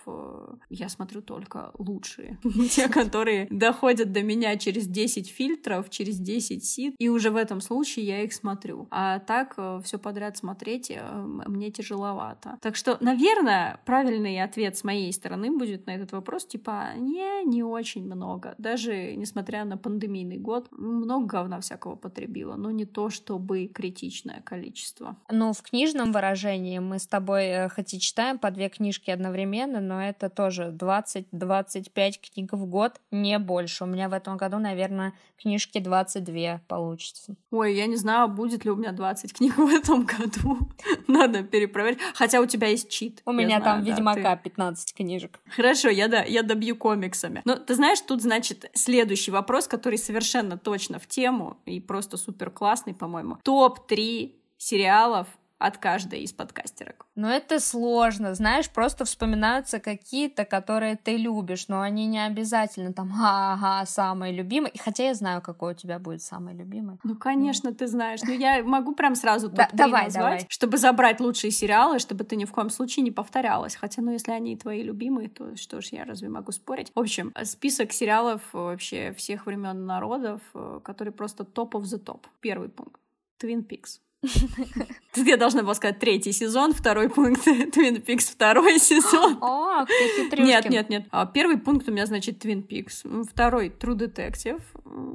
[0.70, 2.38] Я смотрю только лучшие.
[2.70, 7.60] Те, которые доходят до меня через 10 фильтров, через 10 сит, и уже в этом
[7.60, 8.86] случае я их смотрю.
[8.92, 11.00] А так э, все подряд смотреть э,
[11.46, 12.58] мне тяжеловато.
[12.60, 17.62] Так что, наверное, правильный ответ с моей стороны будет на этот вопрос, типа, не, не
[17.62, 18.54] очень много.
[18.58, 25.16] Даже несмотря на пандемийный год, много говна всякого потребила, но не то, чтобы критичное количество.
[25.30, 29.80] Ну, в книжном выражении мы с тобой э, хоть и читаем по две книжки одновременно,
[29.80, 33.84] но это тоже 20-25 книг в год, не больше.
[33.84, 37.36] У меня в этом году, наверное, книжки 22 получится.
[37.50, 40.68] Ой, я не знаю, будет ли у меня 20 книг в этом году.
[41.06, 41.98] Надо перепроверить.
[42.14, 43.22] Хотя у тебя есть чит.
[43.24, 44.42] У меня знаю, там да, Ведьмака ты...
[44.44, 45.40] 15 книжек.
[45.48, 47.42] Хорошо, я, да, я добью комиксами.
[47.44, 52.50] Но ты знаешь, тут, значит, следующий вопрос, который совершенно точно в тему и просто супер
[52.50, 53.38] классный, по-моему.
[53.42, 55.26] Топ-3 сериалов
[55.58, 57.06] от каждой из подкастерок.
[57.14, 63.10] Но это сложно, знаешь, просто вспоминаются какие-то, которые ты любишь, но они не обязательно там,
[63.18, 64.70] ага, самый любимый.
[64.70, 66.98] И хотя я знаю, какой у тебя будет самый любимый.
[67.04, 68.20] Ну, конечно, ты знаешь.
[68.22, 70.46] Но я могу прям сразу топ да, давай, назвать, давай.
[70.48, 73.76] чтобы забрать лучшие сериалы, чтобы ты ни в коем случае не повторялась.
[73.76, 76.92] Хотя, ну, если они твои любимые, то что ж, я разве могу спорить?
[76.94, 82.26] В общем, список сериалов вообще всех времен народов, э, который просто топ of the топ.
[82.40, 83.00] Первый пункт.
[83.42, 84.00] Twin Peaks.
[84.22, 89.38] Тут я должна была сказать третий сезон, второй пункт Twin Peaks второй сезон.
[89.40, 90.44] О, ты хитрюшкин.
[90.44, 91.06] Нет, нет, нет.
[91.10, 93.24] А, первый пункт у меня, значит, Twin Peaks.
[93.24, 94.60] Второй True Detective,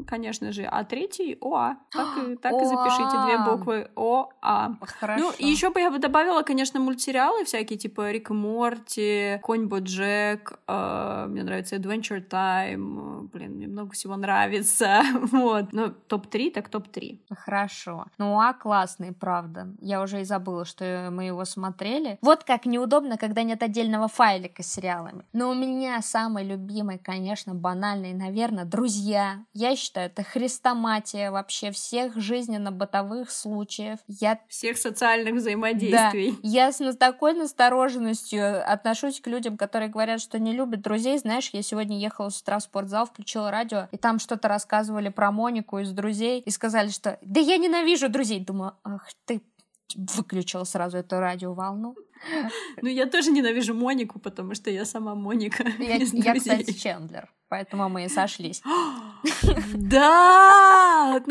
[0.07, 0.63] конечно же.
[0.63, 1.77] А третий ОА.
[1.91, 4.77] Так, и, так и запишите две буквы ОА.
[4.81, 5.23] Хорошо.
[5.23, 10.59] Ну, и еще бы я бы добавила, конечно, мультсериалы всякие, типа Рик Морти, Конь Боджек,
[10.67, 15.03] э, мне нравится Adventure Time, блин, мне много всего нравится.
[15.31, 15.73] вот.
[15.73, 17.19] Но топ-3, так топ-3.
[17.35, 18.05] Хорошо.
[18.17, 18.53] Ну, ОА
[18.91, 19.67] классный, правда.
[19.79, 22.17] Я уже и забыла, что мы его смотрели.
[22.21, 25.23] Вот как неудобно, когда нет отдельного файлика с сериалами.
[25.33, 29.43] Но у меня самый любимый, конечно, банальный, наверное, «Друзья».
[29.53, 33.99] Я считаю, это хрестоматия вообще всех жизненно-бытовых случаев.
[34.07, 34.39] Я...
[34.47, 36.31] Всех социальных взаимодействий.
[36.31, 36.37] Да.
[36.43, 41.17] Я с такой настороженностью отношусь к людям, которые говорят, что не любят друзей.
[41.17, 45.31] Знаешь, я сегодня ехала с утра в спортзал, включила радио, и там что-то рассказывали про
[45.31, 48.39] Монику из «Друзей», и сказали, что «да я ненавижу друзей».
[48.39, 49.41] Думаю, ах ты
[49.95, 51.95] выключила сразу эту радиоволну.
[52.81, 55.65] Ну, я тоже ненавижу Монику, потому что я сама Моника.
[55.79, 58.61] Я, я кстати, Чендлер, поэтому мы и сошлись.
[59.73, 61.21] Да!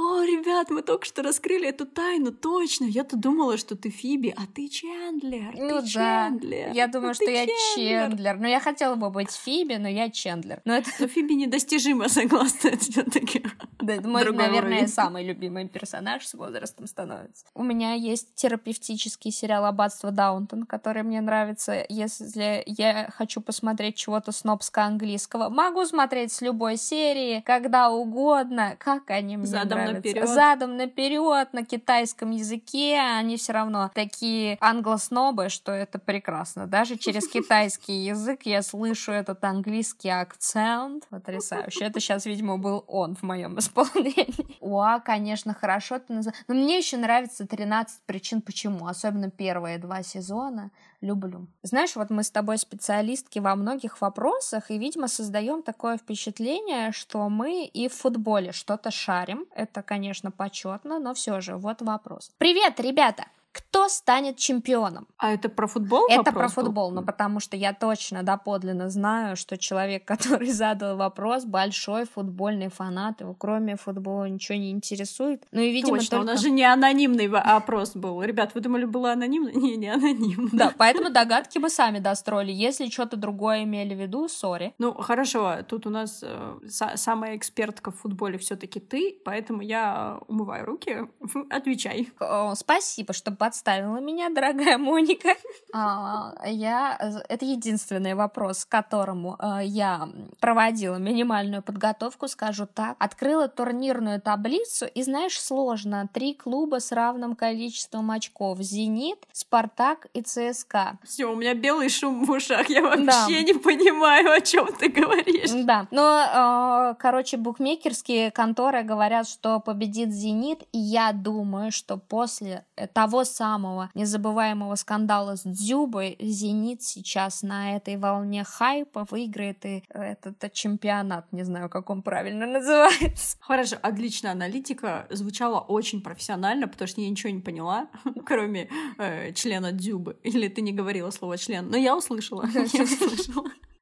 [0.00, 2.86] О, ребят, мы только что раскрыли эту тайну, точно.
[2.86, 5.54] Я-то думала, что ты Фиби, а ты Чендлер.
[5.58, 6.30] Ну ты да.
[6.30, 6.72] Чендлер.
[6.72, 8.38] Я думаю, что я Чендлер.
[8.38, 10.62] Но я хотела бы быть Фиби, но я Чендлер.
[10.64, 10.88] Но, это...
[11.00, 13.44] но Фиби недостижимо, согласна, все-таки.
[13.78, 14.88] Да, мой, наверное, уровень.
[14.88, 17.44] самый любимый персонаж с возрастом становится.
[17.54, 21.84] У меня есть терапевтический сериал «Аббатство Даунтон», который мне нравится.
[21.90, 29.36] Если я хочу посмотреть чего-то снобско-английского, могу смотреть с любой серии, когда угодно, как они
[29.36, 30.28] мне Задом нравятся наперед.
[30.28, 32.98] задом наперед на китайском языке.
[33.00, 36.66] Они все равно такие англоснобы, что это прекрасно.
[36.66, 41.06] Даже через китайский язык я слышу этот английский акцент.
[41.08, 41.84] Потрясающе.
[41.84, 44.34] Это сейчас, видимо, был он в моем исполнении.
[44.60, 46.42] Уа, конечно, хорошо ты называешь.
[46.48, 48.86] Но мне еще нравится 13 причин почему.
[48.86, 50.70] Особенно первые два сезона
[51.00, 51.46] люблю.
[51.62, 57.28] Знаешь, вот мы с тобой специалистки во многих вопросах, и, видимо, создаем такое впечатление, что
[57.28, 59.46] мы и в футболе что-то шарим.
[59.54, 62.30] Это, конечно, почетно, но все же, вот вопрос.
[62.38, 63.24] Привет, ребята!
[63.52, 65.08] Кто станет чемпионом?
[65.18, 66.06] А это про футбол?
[66.08, 71.44] Это про футбол, но потому что я точно доподлинно знаю, что человек, который задал вопрос,
[71.44, 75.44] большой футбольный фанат, его кроме футбола ничего не интересует.
[75.50, 76.22] Ну и, видимо, точно, только...
[76.22, 78.22] у нас же не анонимный опрос был.
[78.22, 79.50] Ребят, вы думали, было анонимно?
[79.50, 80.50] Не, не анонимно.
[80.52, 82.52] Да, поэтому догадки мы сами достроили.
[82.52, 84.74] Если что-то другое имели в виду, сори.
[84.78, 90.20] Ну, хорошо, тут у нас э, самая экспертка в футболе все таки ты, поэтому я
[90.28, 91.08] умываю руки.
[91.50, 92.08] Отвечай.
[92.20, 95.30] О, спасибо, что подставила меня, дорогая Моника.
[95.72, 96.98] А, я...
[97.28, 100.08] Это единственный вопрос, к которому а, я
[100.40, 102.96] проводила минимальную подготовку, скажу так.
[102.98, 106.08] Открыла турнирную таблицу, и, знаешь, сложно.
[106.12, 108.58] Три клуба с равным количеством очков.
[108.58, 110.98] «Зенит», «Спартак» и «ЦСКА».
[111.04, 112.68] Все, у меня белый шум в ушах.
[112.68, 113.42] Я вообще да.
[113.42, 115.50] не понимаю, о чем ты говоришь.
[115.64, 115.86] Да.
[115.92, 123.90] Но, короче, букмекерские конторы говорят, что победит «Зенит», и я думаю, что после того самого
[123.94, 131.44] незабываемого скандала с Дзюбой «Зенит» сейчас на этой волне хайпа выиграет и этот чемпионат, не
[131.44, 133.36] знаю, как он правильно называется.
[133.40, 137.88] Хорошо, отличная аналитика, звучала очень профессионально, потому что я ничего не поняла,
[138.26, 138.68] кроме
[138.98, 140.18] э, члена Дзюбы.
[140.22, 141.76] Или ты не говорила слово член, но.
[141.90, 142.46] Я услышала.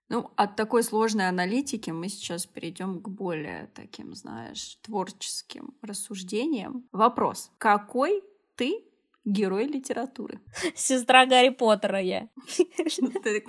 [0.09, 6.89] Ну, от такой сложной аналитики мы сейчас перейдем к более таким, знаешь, творческим рассуждениям.
[6.93, 7.51] Вопрос.
[7.59, 8.23] Какой
[8.57, 8.88] ты
[9.29, 10.41] герой литературы.
[10.75, 12.29] Сестра Гарри Поттера я.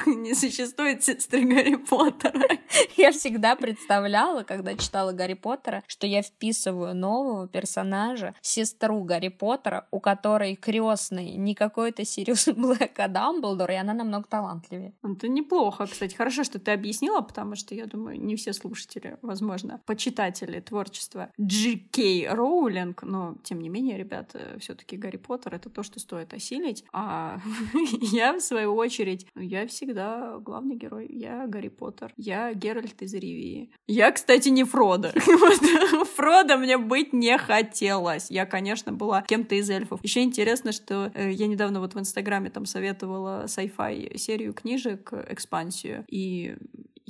[0.05, 2.47] Не существует сестры Гарри Поттера.
[2.97, 9.87] Я всегда представляла, когда читала Гарри Поттера, что я вписываю нового персонажа, сестру Гарри Поттера,
[9.91, 14.93] у которой крестный не какой-то Сириус Блэк, а Дамблдор, и она намного талантливее.
[15.03, 16.15] Это неплохо, кстати.
[16.15, 21.75] Хорошо, что ты объяснила, потому что, я думаю, не все слушатели, возможно, почитатели творчества Джи
[21.77, 26.33] Кей Роулинг, но, тем не менее, ребята, все таки Гарри Поттер— это то, что стоит
[26.33, 26.83] осилить.
[26.91, 27.39] А
[28.01, 31.07] я, в свою очередь, я всегда главный герой.
[31.09, 32.13] Я Гарри Поттер.
[32.17, 33.71] Я Геральт из Ривии.
[33.87, 35.09] Я, кстати, не Фродо.
[36.15, 38.29] Фродо мне быть не хотелось.
[38.29, 40.03] Я, конечно, была кем-то из эльфов.
[40.03, 46.05] Еще интересно, что э, я недавно вот в Инстаграме там советовала sci-fi серию книжек, экспансию.
[46.09, 46.55] И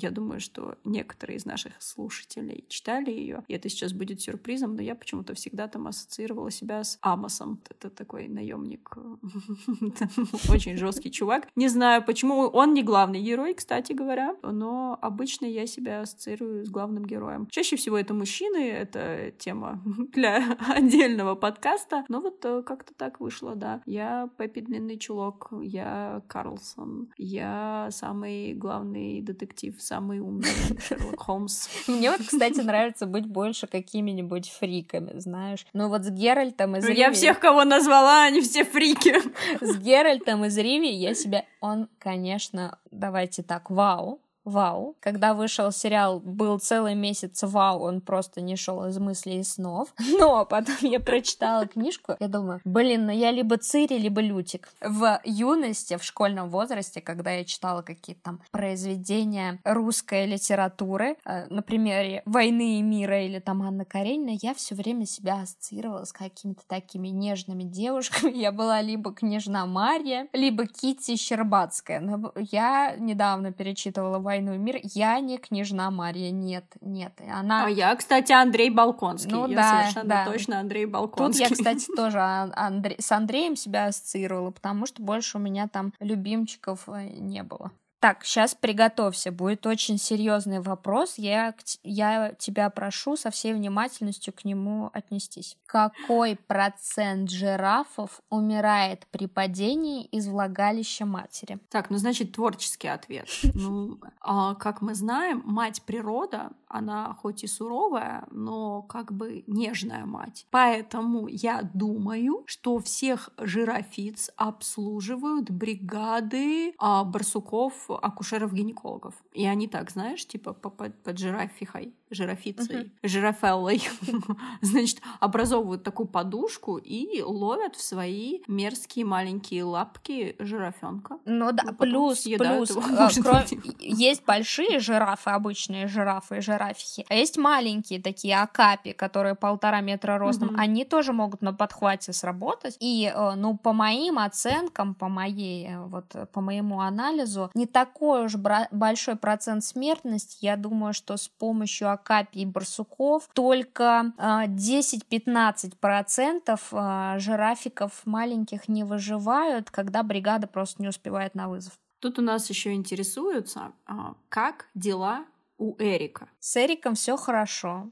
[0.02, 4.82] я думаю, что некоторые из наших слушателей читали ее, и это сейчас будет сюрпризом, но
[4.82, 7.62] я почему-то всегда там ассоциировала себя с Амосом.
[7.70, 8.98] Это такой наемник,
[10.50, 11.48] очень жесткий чувак.
[11.56, 16.70] Не знаю, почему он не главный герой, кстати говоря, но обычно я себя ассоциирую с
[16.70, 17.48] главным героем.
[17.52, 19.82] Чаще всего это мужчины, это тема
[20.14, 23.82] для отдельного подкаста, но вот э, как-то так вышло, да.
[23.86, 30.50] Я Пеппи Длинный Чулок, я Карлсон, я самый главный детектив самый умный
[30.88, 31.68] Шерлок Холмс.
[31.88, 35.66] Мне вот, кстати, нравится быть больше какими-нибудь фриками, знаешь.
[35.74, 37.00] Ну вот с Геральтом из Риви...
[37.00, 39.16] Я всех, кого назвала, они все фрики.
[39.62, 41.44] С Геральтом из Риви я себя...
[41.60, 44.96] Он, конечно, давайте так, вау, вау.
[45.00, 49.94] Когда вышел сериал, был целый месяц вау, он просто не шел из мыслей и снов.
[50.20, 54.70] Но потом я прочитала книжку, я думаю, блин, ну я либо Цири, либо Лютик.
[54.82, 61.62] В юности, в школьном возрасте, когда я читала какие-то там произведения русской литературы, э, на
[61.62, 66.62] примере «Войны и мира» или там Анна Каренина, я все время себя ассоциировала с какими-то
[66.68, 68.32] такими нежными девушками.
[68.40, 72.00] Я была либо княжна Марья, либо Кити Щербатская.
[72.00, 74.80] Но я недавно перечитывала «Войну и мир».
[74.84, 77.20] Я не княжна Мария, нет, нет.
[77.34, 77.66] Она...
[77.66, 79.32] А я, кстати, Андрей Балконский.
[79.32, 80.26] Ну, я да, совершенно да.
[80.26, 81.48] точно Андрей Балконский.
[81.48, 82.96] Тут я, кстати, тоже Андре...
[83.00, 87.72] с Андреем себя ассоциировала, потому что больше у меня там любимчиков э, не было.
[88.00, 91.16] Так, сейчас приготовься, будет очень серьезный вопрос.
[91.18, 95.58] Я, я тебя прошу со всей внимательностью к нему отнестись.
[95.66, 101.60] Какой процент жирафов умирает при падении из влагалища матери?
[101.70, 103.28] Так, ну значит творческий ответ.
[103.60, 110.06] Ну, а, как мы знаем, мать природа, она хоть и суровая, но как бы нежная
[110.06, 110.46] мать.
[110.52, 119.16] Поэтому я думаю, что всех жирафиц обслуживают бригады а, барсуков акушеров-гинекологов.
[119.34, 122.90] И они так, знаешь, типа под, под жирафихой жирафицей, uh-huh.
[123.04, 123.82] жирафеллой,
[124.62, 131.20] значит, образовывают такую подушку и ловят в свои мерзкие маленькие лапки жирафенка.
[131.26, 133.48] Ну да, плюс, плюс, э, кроме,
[133.80, 140.18] есть большие жирафы, обычные жирафы и жирафихи, а есть маленькие такие акапи, которые полтора метра
[140.18, 140.60] ростом, uh-huh.
[140.60, 145.80] они тоже могут на подхвате сработать, и, э, ну, по моим оценкам, по моей, э,
[145.86, 151.92] вот, по моему анализу, не такой уж большой процент смертности, я думаю, что с помощью
[152.00, 160.88] Акапи и барсуков только 10-15% а, а, жирафиков маленьких не выживают, когда бригада просто не
[160.88, 161.74] успевает на вызов.
[162.00, 165.26] Тут у нас еще интересуются, а, как дела
[165.58, 166.30] у Эрика.
[166.40, 167.90] С Эриком все хорошо.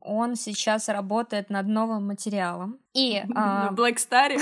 [0.00, 2.78] Он сейчас работает над новым материалом.
[2.94, 3.22] И...
[3.28, 4.40] На Star?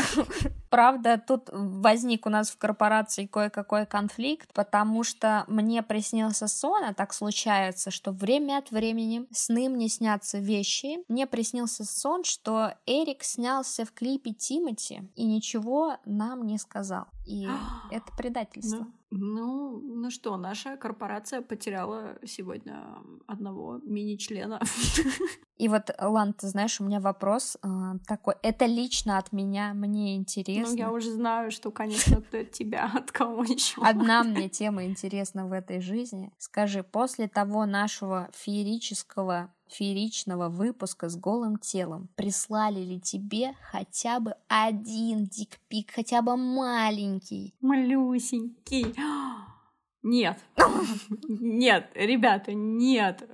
[0.71, 6.95] Правда, тут возник у нас в корпорации кое-какой конфликт, потому что мне приснился сон, а
[6.95, 10.99] так случается, что время от времени сны мне снятся вещи.
[11.09, 17.07] Мне приснился сон, что Эрик снялся в клипе Тимати и ничего нам не сказал.
[17.27, 17.49] И
[17.91, 18.87] это предательство.
[18.87, 22.85] Ну, ну, ну что, наша корпорация потеряла сегодня
[23.27, 24.61] одного мини-члена.
[25.59, 27.69] И вот, Лан, ты знаешь, у меня вопрос э,
[28.07, 28.35] такой.
[28.43, 30.73] Это лично от меня, мне интересно.
[30.73, 33.83] Ну, я уже знаю, что, конечно, от тебя, от кого еще.
[33.83, 36.33] Одна мне тема интересна в этой жизни.
[36.39, 44.35] Скажи, после того нашего феерического фееричного выпуска с голым телом прислали ли тебе хотя бы
[44.49, 47.55] один дикпик, хотя бы маленький?
[47.61, 48.95] Малюсенький.
[50.03, 50.39] Нет.
[51.29, 53.29] Нет, ребята, нет.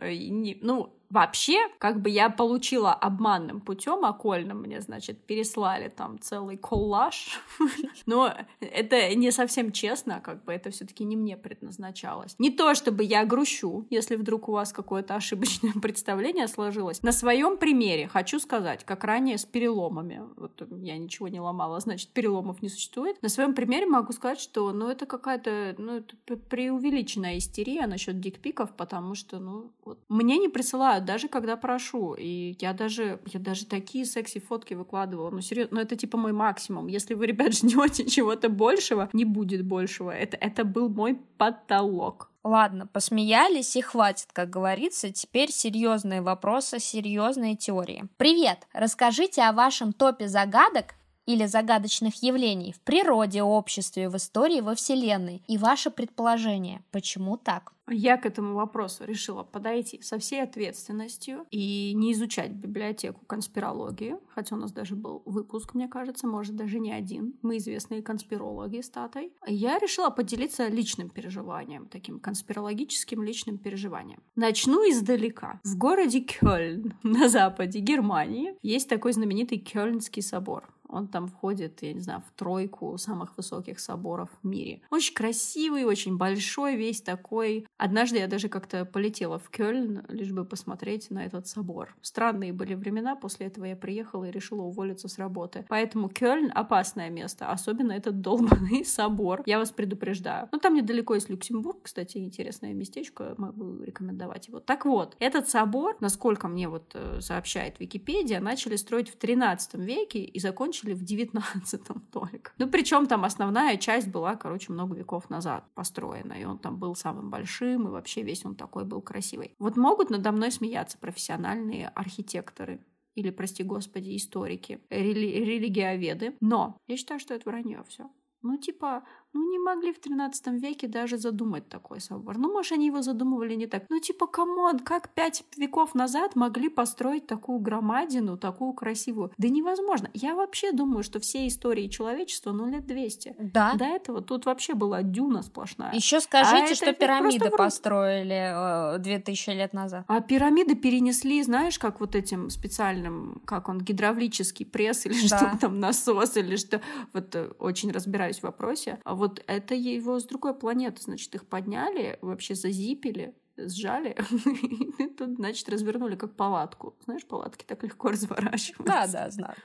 [0.62, 7.40] Ну, Вообще, как бы я получила обманным путем окольным, мне, значит, переслали там целый коллаж,
[8.06, 12.34] но это не совсем честно, как бы это все таки не мне предназначалось.
[12.40, 17.00] Не то, чтобы я грущу, если вдруг у вас какое-то ошибочное представление сложилось.
[17.04, 20.20] На своем примере хочу сказать, как ранее с переломами.
[20.36, 23.22] Вот я ничего не ломала, значит, переломов не существует.
[23.22, 28.72] На своем примере могу сказать, что, ну, это какая-то, ну, это преувеличенная истерия насчет дикпиков,
[28.72, 32.14] потому что, ну, вот, мне не присылают даже когда прошу.
[32.14, 35.30] И я даже, я даже такие секси-фотки выкладывала.
[35.30, 36.88] Ну, серьезно, ну это типа мой максимум.
[36.88, 40.10] Если вы, ребят, ждете чего-то большего, не будет большего.
[40.10, 42.30] Это, это был мой потолок.
[42.42, 45.10] Ладно, посмеялись и хватит, как говорится.
[45.10, 48.04] Теперь серьезные вопросы, серьезные теории.
[48.18, 48.66] Привет!
[48.74, 50.94] Расскажите о вашем топе загадок
[51.26, 56.82] или загадочных явлений в природе, обществе, в истории, во Вселенной и ваше предположение.
[56.90, 57.74] Почему так?
[57.88, 64.56] Я к этому вопросу решила подойти со всей ответственностью и не изучать библиотеку конспирологии, хотя
[64.56, 67.34] у нас даже был выпуск, мне кажется, может, даже не один.
[67.42, 69.32] Мы известные конспирологи с Татой.
[69.46, 74.22] Я решила поделиться личным переживанием, таким конспирологическим личным переживанием.
[74.34, 75.60] Начну издалека.
[75.64, 80.73] В городе Кёльн на западе Германии есть такой знаменитый Кёльнский собор.
[80.88, 84.82] Он там входит, я не знаю, в тройку самых высоких соборов в мире.
[84.90, 87.66] Очень красивый, очень большой, весь такой.
[87.78, 91.96] Однажды я даже как-то полетела в Кёльн, лишь бы посмотреть на этот собор.
[92.00, 95.64] Странные были времена, после этого я приехала и решила уволиться с работы.
[95.68, 99.42] Поэтому Кёльн— опасное место, особенно этот долбанный собор.
[99.46, 100.48] Я вас предупреждаю.
[100.52, 104.60] Ну, там недалеко есть Люксембург, кстати, интересное местечко, могу рекомендовать его.
[104.60, 110.20] Так вот, этот собор, насколько мне вот э, сообщает Википедия, начали строить в 13 веке
[110.20, 112.52] и закончили закончили в девятнадцатом только.
[112.58, 116.94] Ну, причем там основная часть была, короче, много веков назад построена, и он там был
[116.94, 119.54] самым большим, и вообще весь он такой был красивый.
[119.58, 122.80] Вот могут надо мной смеяться профессиональные архитекторы,
[123.14, 126.36] или, прости господи, историки, рели- религиоведы.
[126.40, 128.10] Но я считаю, что это вранье все.
[128.42, 129.04] Ну, типа,
[129.34, 132.38] ну, не могли в 13 веке даже задумать такой собор.
[132.38, 133.84] Ну, может, они его задумывали не так.
[133.90, 139.32] Ну, типа, come on, как пять веков назад могли построить такую громадину, такую красивую?
[139.36, 140.08] Да невозможно.
[140.14, 143.36] Я вообще думаю, что все истории человечества, ну, лет 200.
[143.38, 143.74] Да.
[143.74, 145.92] До этого тут вообще была дюна сплошная.
[145.92, 150.04] Еще скажите, а что пирамиды построили э, 2000 лет назад.
[150.06, 155.38] А пирамиды перенесли, знаешь, как вот этим специальным, как он, гидравлический пресс или да.
[155.38, 156.80] что там, насос или что.
[157.12, 159.00] Вот э, очень разбираюсь в вопросе.
[159.04, 164.16] А вот это его с другой планеты, значит, их подняли, вообще зазипили, сжали,
[164.98, 166.94] и тут, значит, развернули как палатку.
[167.04, 168.84] Знаешь, палатки так легко разворачиваются.
[168.84, 169.56] Да, да, знаю.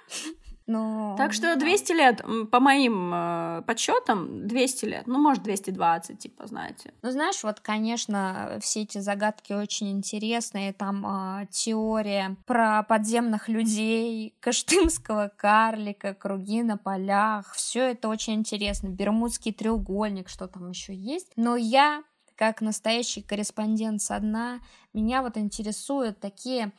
[0.70, 1.15] Но...
[1.17, 6.93] Так что 200 лет, по моим э, подсчетам, 200 лет, ну, может, 220, типа, знаете.
[7.01, 14.36] Ну, знаешь, вот, конечно, все эти загадки очень интересные, там э, теория про подземных людей,
[14.41, 18.89] каштымского карлика, круги на полях, все это очень интересно.
[18.89, 21.32] Бермудский треугольник, что там еще есть.
[21.36, 22.03] Но я,
[22.36, 24.59] как настоящий корреспондент со дна,
[24.93, 26.74] меня вот интересуют такие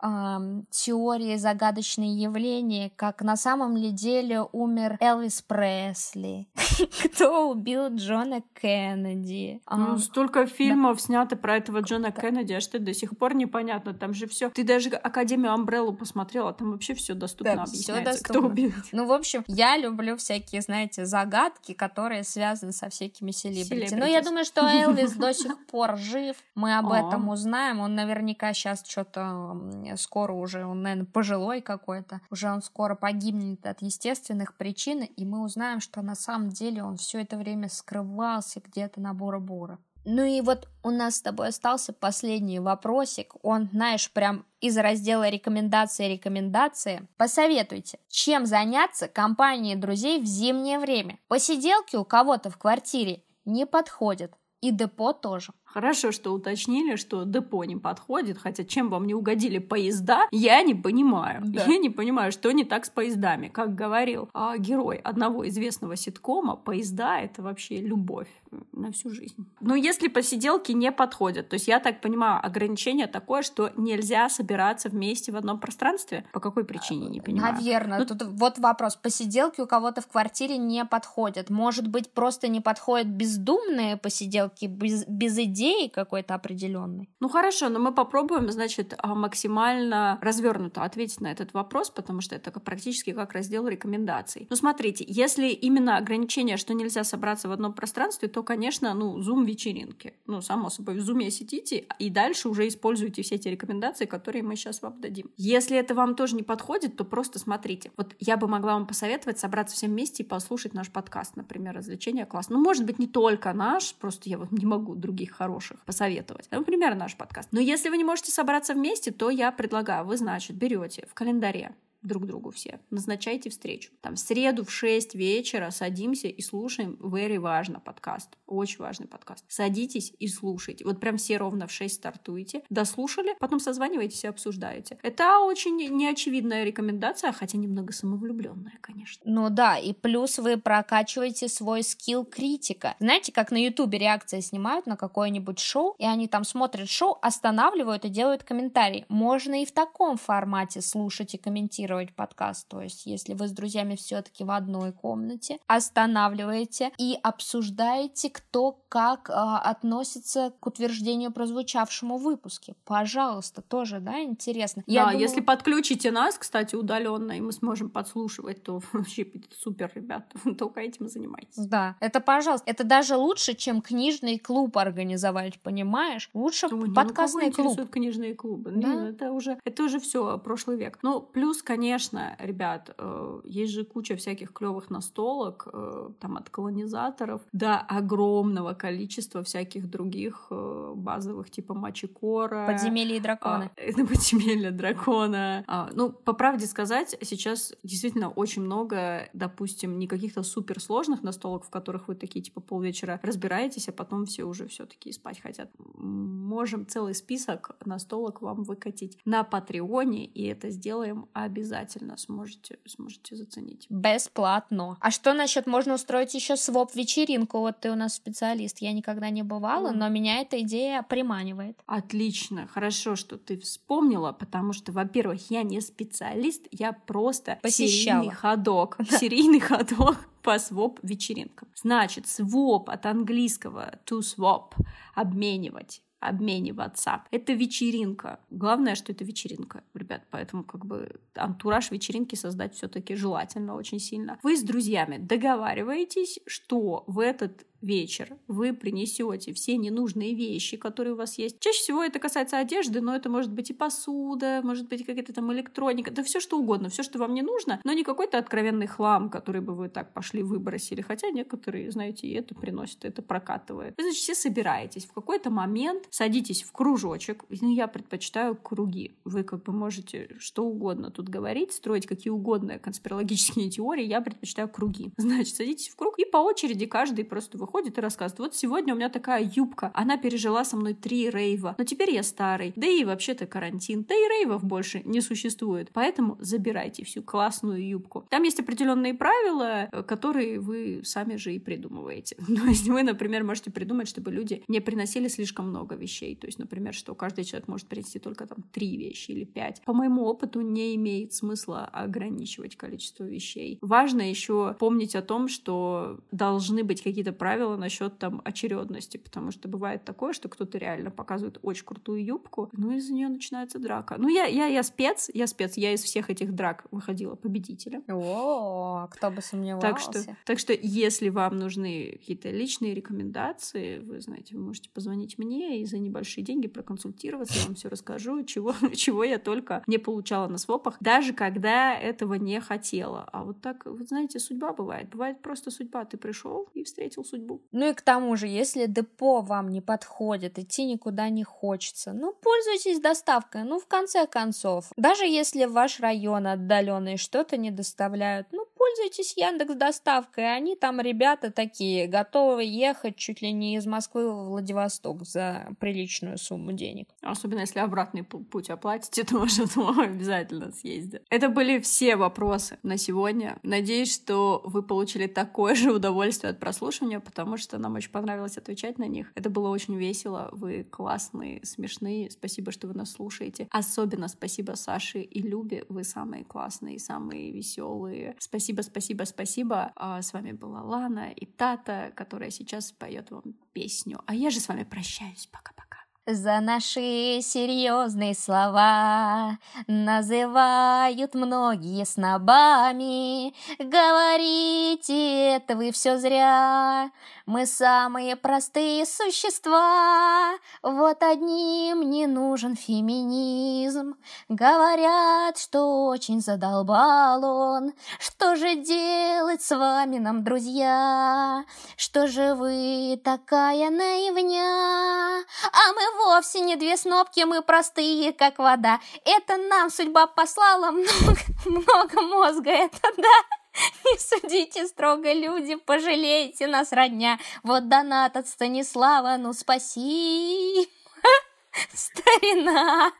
[0.00, 6.48] теории загадочные явления, как на самом ли деле умер Элвис Пресли,
[7.04, 9.60] кто убил Джона Кеннеди.
[9.70, 13.94] Ну, столько фильмов снято про этого Джона Кеннеди, а что до сих пор непонятно.
[13.94, 14.50] Там же все.
[14.50, 18.72] Ты даже Академию Амбреллу посмотрела, там вообще все доступно объясняется, кто убил.
[18.92, 23.94] Ну, в общем, я люблю всякие, знаете, загадки, которые связаны со всякими селебрити.
[23.94, 26.36] Но я думаю, что Элвис до сих пор жив.
[26.54, 27.80] Мы об этом узнаем.
[27.80, 29.56] Он наверняка сейчас что-то
[29.94, 35.44] скоро уже, он, наверное, пожилой какой-то, уже он скоро погибнет от естественных причин, и мы
[35.44, 39.78] узнаем, что на самом деле он все это время скрывался где-то на Бора-Бора.
[40.08, 43.34] Ну и вот у нас с тобой остался последний вопросик.
[43.42, 47.08] Он, знаешь, прям из раздела рекомендации рекомендации.
[47.16, 51.18] Посоветуйте, чем заняться компании друзей в зимнее время.
[51.26, 54.32] Посиделки у кого-то в квартире не подходят.
[54.60, 55.52] И депо тоже.
[55.66, 60.74] Хорошо, что уточнили, что депо не подходит, хотя чем вам не угодили поезда, я не
[60.74, 61.42] понимаю.
[61.44, 61.64] Да.
[61.64, 63.48] Я не понимаю, что не так с поездами.
[63.48, 68.28] Как говорил а, герой одного известного ситкома, поезда— это вообще любовь
[68.72, 69.46] на всю жизнь.
[69.60, 74.88] Но если посиделки не подходят, то есть я так понимаю, ограничение такое, что нельзя собираться
[74.88, 76.24] вместе в одном пространстве?
[76.32, 77.54] По какой причине, не понимаю.
[77.54, 77.98] Наверное.
[77.98, 78.96] Ну, Тут вот вопрос.
[78.96, 81.50] Посиделки у кого-то в квартире не подходят.
[81.50, 87.08] Может быть, просто не подходят бездумные посиделки без, без идей, идеи какой-то определенной.
[87.20, 92.34] Ну хорошо, но мы попробуем, значит, а, максимально развернуто ответить на этот вопрос, потому что
[92.34, 94.46] это практически как раздел рекомендаций.
[94.50, 100.14] Ну смотрите, если именно ограничение, что нельзя собраться в одном пространстве, то, конечно, ну, зум-вечеринки.
[100.26, 104.56] Ну, само собой, в зуме сидите и дальше уже используйте все эти рекомендации, которые мы
[104.56, 105.30] сейчас вам дадим.
[105.36, 107.90] Если это вам тоже не подходит, то просто смотрите.
[107.96, 112.26] Вот я бы могла вам посоветовать собраться всем вместе и послушать наш подкаст, например, развлечения
[112.26, 112.48] класс.
[112.48, 116.48] Ну, может быть, не только наш, просто я вот не могу других хороших посоветовать.
[116.50, 117.48] Например, наш подкаст.
[117.52, 121.72] Но если вы не можете собраться вместе, то я предлагаю, вы, значит, берете в календаре
[122.06, 122.80] друг другу все.
[122.90, 123.90] Назначайте встречу.
[124.00, 128.36] Там в среду в 6 вечера садимся и слушаем very важно подкаст.
[128.46, 129.44] Очень важный подкаст.
[129.48, 130.84] Садитесь и слушайте.
[130.84, 132.62] Вот прям все ровно в 6 стартуете.
[132.70, 134.98] Дослушали, потом созваниваетесь и обсуждаете.
[135.02, 139.22] Это очень неочевидная рекомендация, хотя немного самовлюбленная, конечно.
[139.24, 142.94] Ну да, и плюс вы прокачиваете свой скилл критика.
[143.00, 148.04] Знаете, как на ютубе реакции снимают на какое-нибудь шоу, и они там смотрят шоу, останавливают
[148.04, 149.04] и делают комментарии.
[149.08, 152.68] Можно и в таком формате слушать и комментировать монтировать подкаст.
[152.68, 159.30] То есть, если вы с друзьями все-таки в одной комнате, останавливаете и обсуждаете, кто как
[159.30, 162.74] э, относится к утверждению прозвучавшему выпуске.
[162.84, 164.82] Пожалуйста, тоже, да, интересно.
[164.86, 165.22] Я да, думаю...
[165.22, 170.32] если подключите нас, кстати, удаленно, и мы сможем подслушивать, то вообще будет супер, ребят.
[170.58, 171.66] Только этим занимайтесь.
[171.66, 172.70] Да, это пожалуйста.
[172.70, 176.30] Это даже лучше, чем книжный клуб организовать, понимаешь?
[176.34, 177.90] Лучше Ой, подкастный ну, клуб.
[177.90, 178.72] книжные клубы.
[178.74, 178.88] Да?
[178.88, 180.98] Ну, это уже, это уже все прошлый век.
[181.02, 186.48] Ну, плюс, конечно, конечно, ребят, э, есть же куча всяких клевых настолок, э, там от
[186.48, 192.66] колонизаторов до огромного количества всяких других э, базовых, типа Мачикора.
[192.66, 193.70] Подземелья и дракона.
[193.76, 195.64] А, это подземелье дракона.
[195.66, 201.70] А, ну, по правде сказать, сейчас действительно очень много, допустим, не каких-то суперсложных настолок, в
[201.70, 205.70] которых вы такие, типа, полвечера разбираетесь, а потом все уже все таки спать хотят.
[205.98, 213.36] Можем целый список настолок вам выкатить на Патреоне, и это сделаем обязательно обязательно сможете, сможете
[213.36, 213.86] заценить.
[213.90, 214.96] Бесплатно.
[215.00, 217.58] А что насчет можно устроить еще своп-вечеринку?
[217.58, 218.78] Вот ты у нас специалист.
[218.78, 219.96] Я никогда не бывала, mm.
[219.96, 221.78] но меня эта идея приманивает.
[221.86, 222.66] Отлично.
[222.68, 228.22] Хорошо, что ты вспомнила, потому что, во-первых, я не специалист, я просто Посещала.
[228.22, 228.98] серийный ходок.
[229.10, 231.68] Серийный ходок по своп-вечеринкам.
[231.74, 234.72] Значит, своп от английского to swap—
[235.14, 237.24] обменивать обмениваться.
[237.30, 238.40] Это вечеринка.
[238.50, 240.22] Главное, что это вечеринка, ребят.
[240.30, 244.38] Поэтому как бы антураж вечеринки создать все таки желательно очень сильно.
[244.42, 251.16] Вы с друзьями договариваетесь, что в этот вечер вы принесете все ненужные вещи, которые у
[251.16, 251.60] вас есть.
[251.60, 255.52] Чаще всего это касается одежды, но это может быть и посуда, может быть какая-то там
[255.52, 259.30] электроника, да все что угодно, все, что вам не нужно, но не какой-то откровенный хлам,
[259.30, 263.94] который бы вы так пошли выбросили, хотя некоторые, знаете, и это приносят, это прокатывает.
[263.96, 269.16] Вы, значит, все собираетесь в какой-то момент, садитесь в кружочек, ну, я предпочитаю круги.
[269.24, 274.68] Вы как бы можете что угодно тут говорить, строить какие угодно конспирологические теории, я предпочитаю
[274.68, 275.12] круги.
[275.16, 278.96] Значит, садитесь в круг и по очереди каждый просто выходит и рассказывает, вот сегодня у
[278.96, 283.04] меня такая юбка, она пережила со мной три рейва, но теперь я старый, да и
[283.04, 288.26] вообще-то карантин, да и рейвов больше не существует, поэтому забирайте всю классную юбку.
[288.30, 292.36] Там есть определенные правила, э, которые вы сами же и придумываете.
[292.46, 296.58] То есть вы, например, можете придумать, чтобы люди не приносили слишком много вещей, то есть,
[296.58, 299.82] например, что каждый человек может принести только там три вещи или пять.
[299.84, 303.78] По моему опыту не имеет смысла ограничивать количество вещей.
[303.80, 309.50] Важно еще помнить о том, что должны быть какие-то правила, правила насчет там очередности, потому
[309.50, 314.16] что бывает такое, что кто-то реально показывает очень крутую юбку, ну из-за нее начинается драка.
[314.18, 318.04] Ну я, я, я спец, я спец, я из всех этих драк выходила победителем.
[318.08, 319.88] О, кто бы сомневался.
[319.88, 325.38] Так что, так что если вам нужны какие-то личные рекомендации, вы знаете, вы можете позвонить
[325.38, 329.96] мне и за небольшие деньги проконсультироваться, я вам все расскажу, чего, чего я только не
[329.96, 333.26] получала на свопах, даже когда этого не хотела.
[333.32, 335.08] А вот так, вы знаете, судьба бывает.
[335.08, 336.04] Бывает просто судьба.
[336.04, 337.62] Ты пришел и встретил судьбу судьбу.
[337.72, 342.32] Ну и к тому же, если депо вам не подходит, идти никуда не хочется, ну,
[342.32, 344.90] пользуйтесь доставкой, ну, в конце концов.
[344.96, 351.50] Даже если ваш район отдаленный что-то не доставляют, ну, пользуйтесь Яндекс доставкой, они там ребята
[351.50, 357.08] такие, готовы ехать чуть ли не из Москвы в Владивосток за приличную сумму денег.
[357.22, 361.24] Особенно если обратный путь оплатите, то уже обязательно съездит.
[361.30, 363.58] Это были все вопросы на сегодня.
[363.62, 368.98] Надеюсь, что вы получили такое же удовольствие от прослушивания, потому что нам очень понравилось отвечать
[368.98, 369.32] на них.
[369.34, 372.30] Это было очень весело, вы классные, смешные.
[372.30, 373.68] Спасибо, что вы нас слушаете.
[373.70, 378.36] Особенно спасибо Саше и Любе, вы самые классные, самые веселые.
[378.38, 379.92] Спасибо, спасибо, спасибо.
[379.96, 384.20] А с вами была Лана и Тата, которая сейчас поет вам песню.
[384.26, 385.48] А я же с вами прощаюсь.
[385.52, 385.96] Пока-пока.
[386.28, 393.54] За наши серьезные слова называют многие снобами.
[393.78, 397.12] Говорите, это вы все зря.
[397.46, 400.54] Мы самые простые существа.
[400.82, 404.16] Вот одним не нужен феминизм.
[404.48, 407.92] Говорят, что очень задолбал он.
[408.18, 411.64] Что же делать с вами нам, друзья?
[411.96, 415.44] Что же вы такая наивня?
[415.70, 418.98] А мы вовсе не две снопки, мы простые, как вода.
[419.24, 423.55] Это нам судьба послала много, много мозга, это да.
[424.04, 427.38] Не судите строго, люди, пожалейте нас, родня.
[427.64, 430.86] Вот донат от Станислава, ну спаси.
[431.94, 433.12] Старина.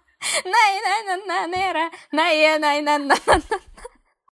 [0.44, 3.40] Най-най-на-на-нера, най-най-на-на-на.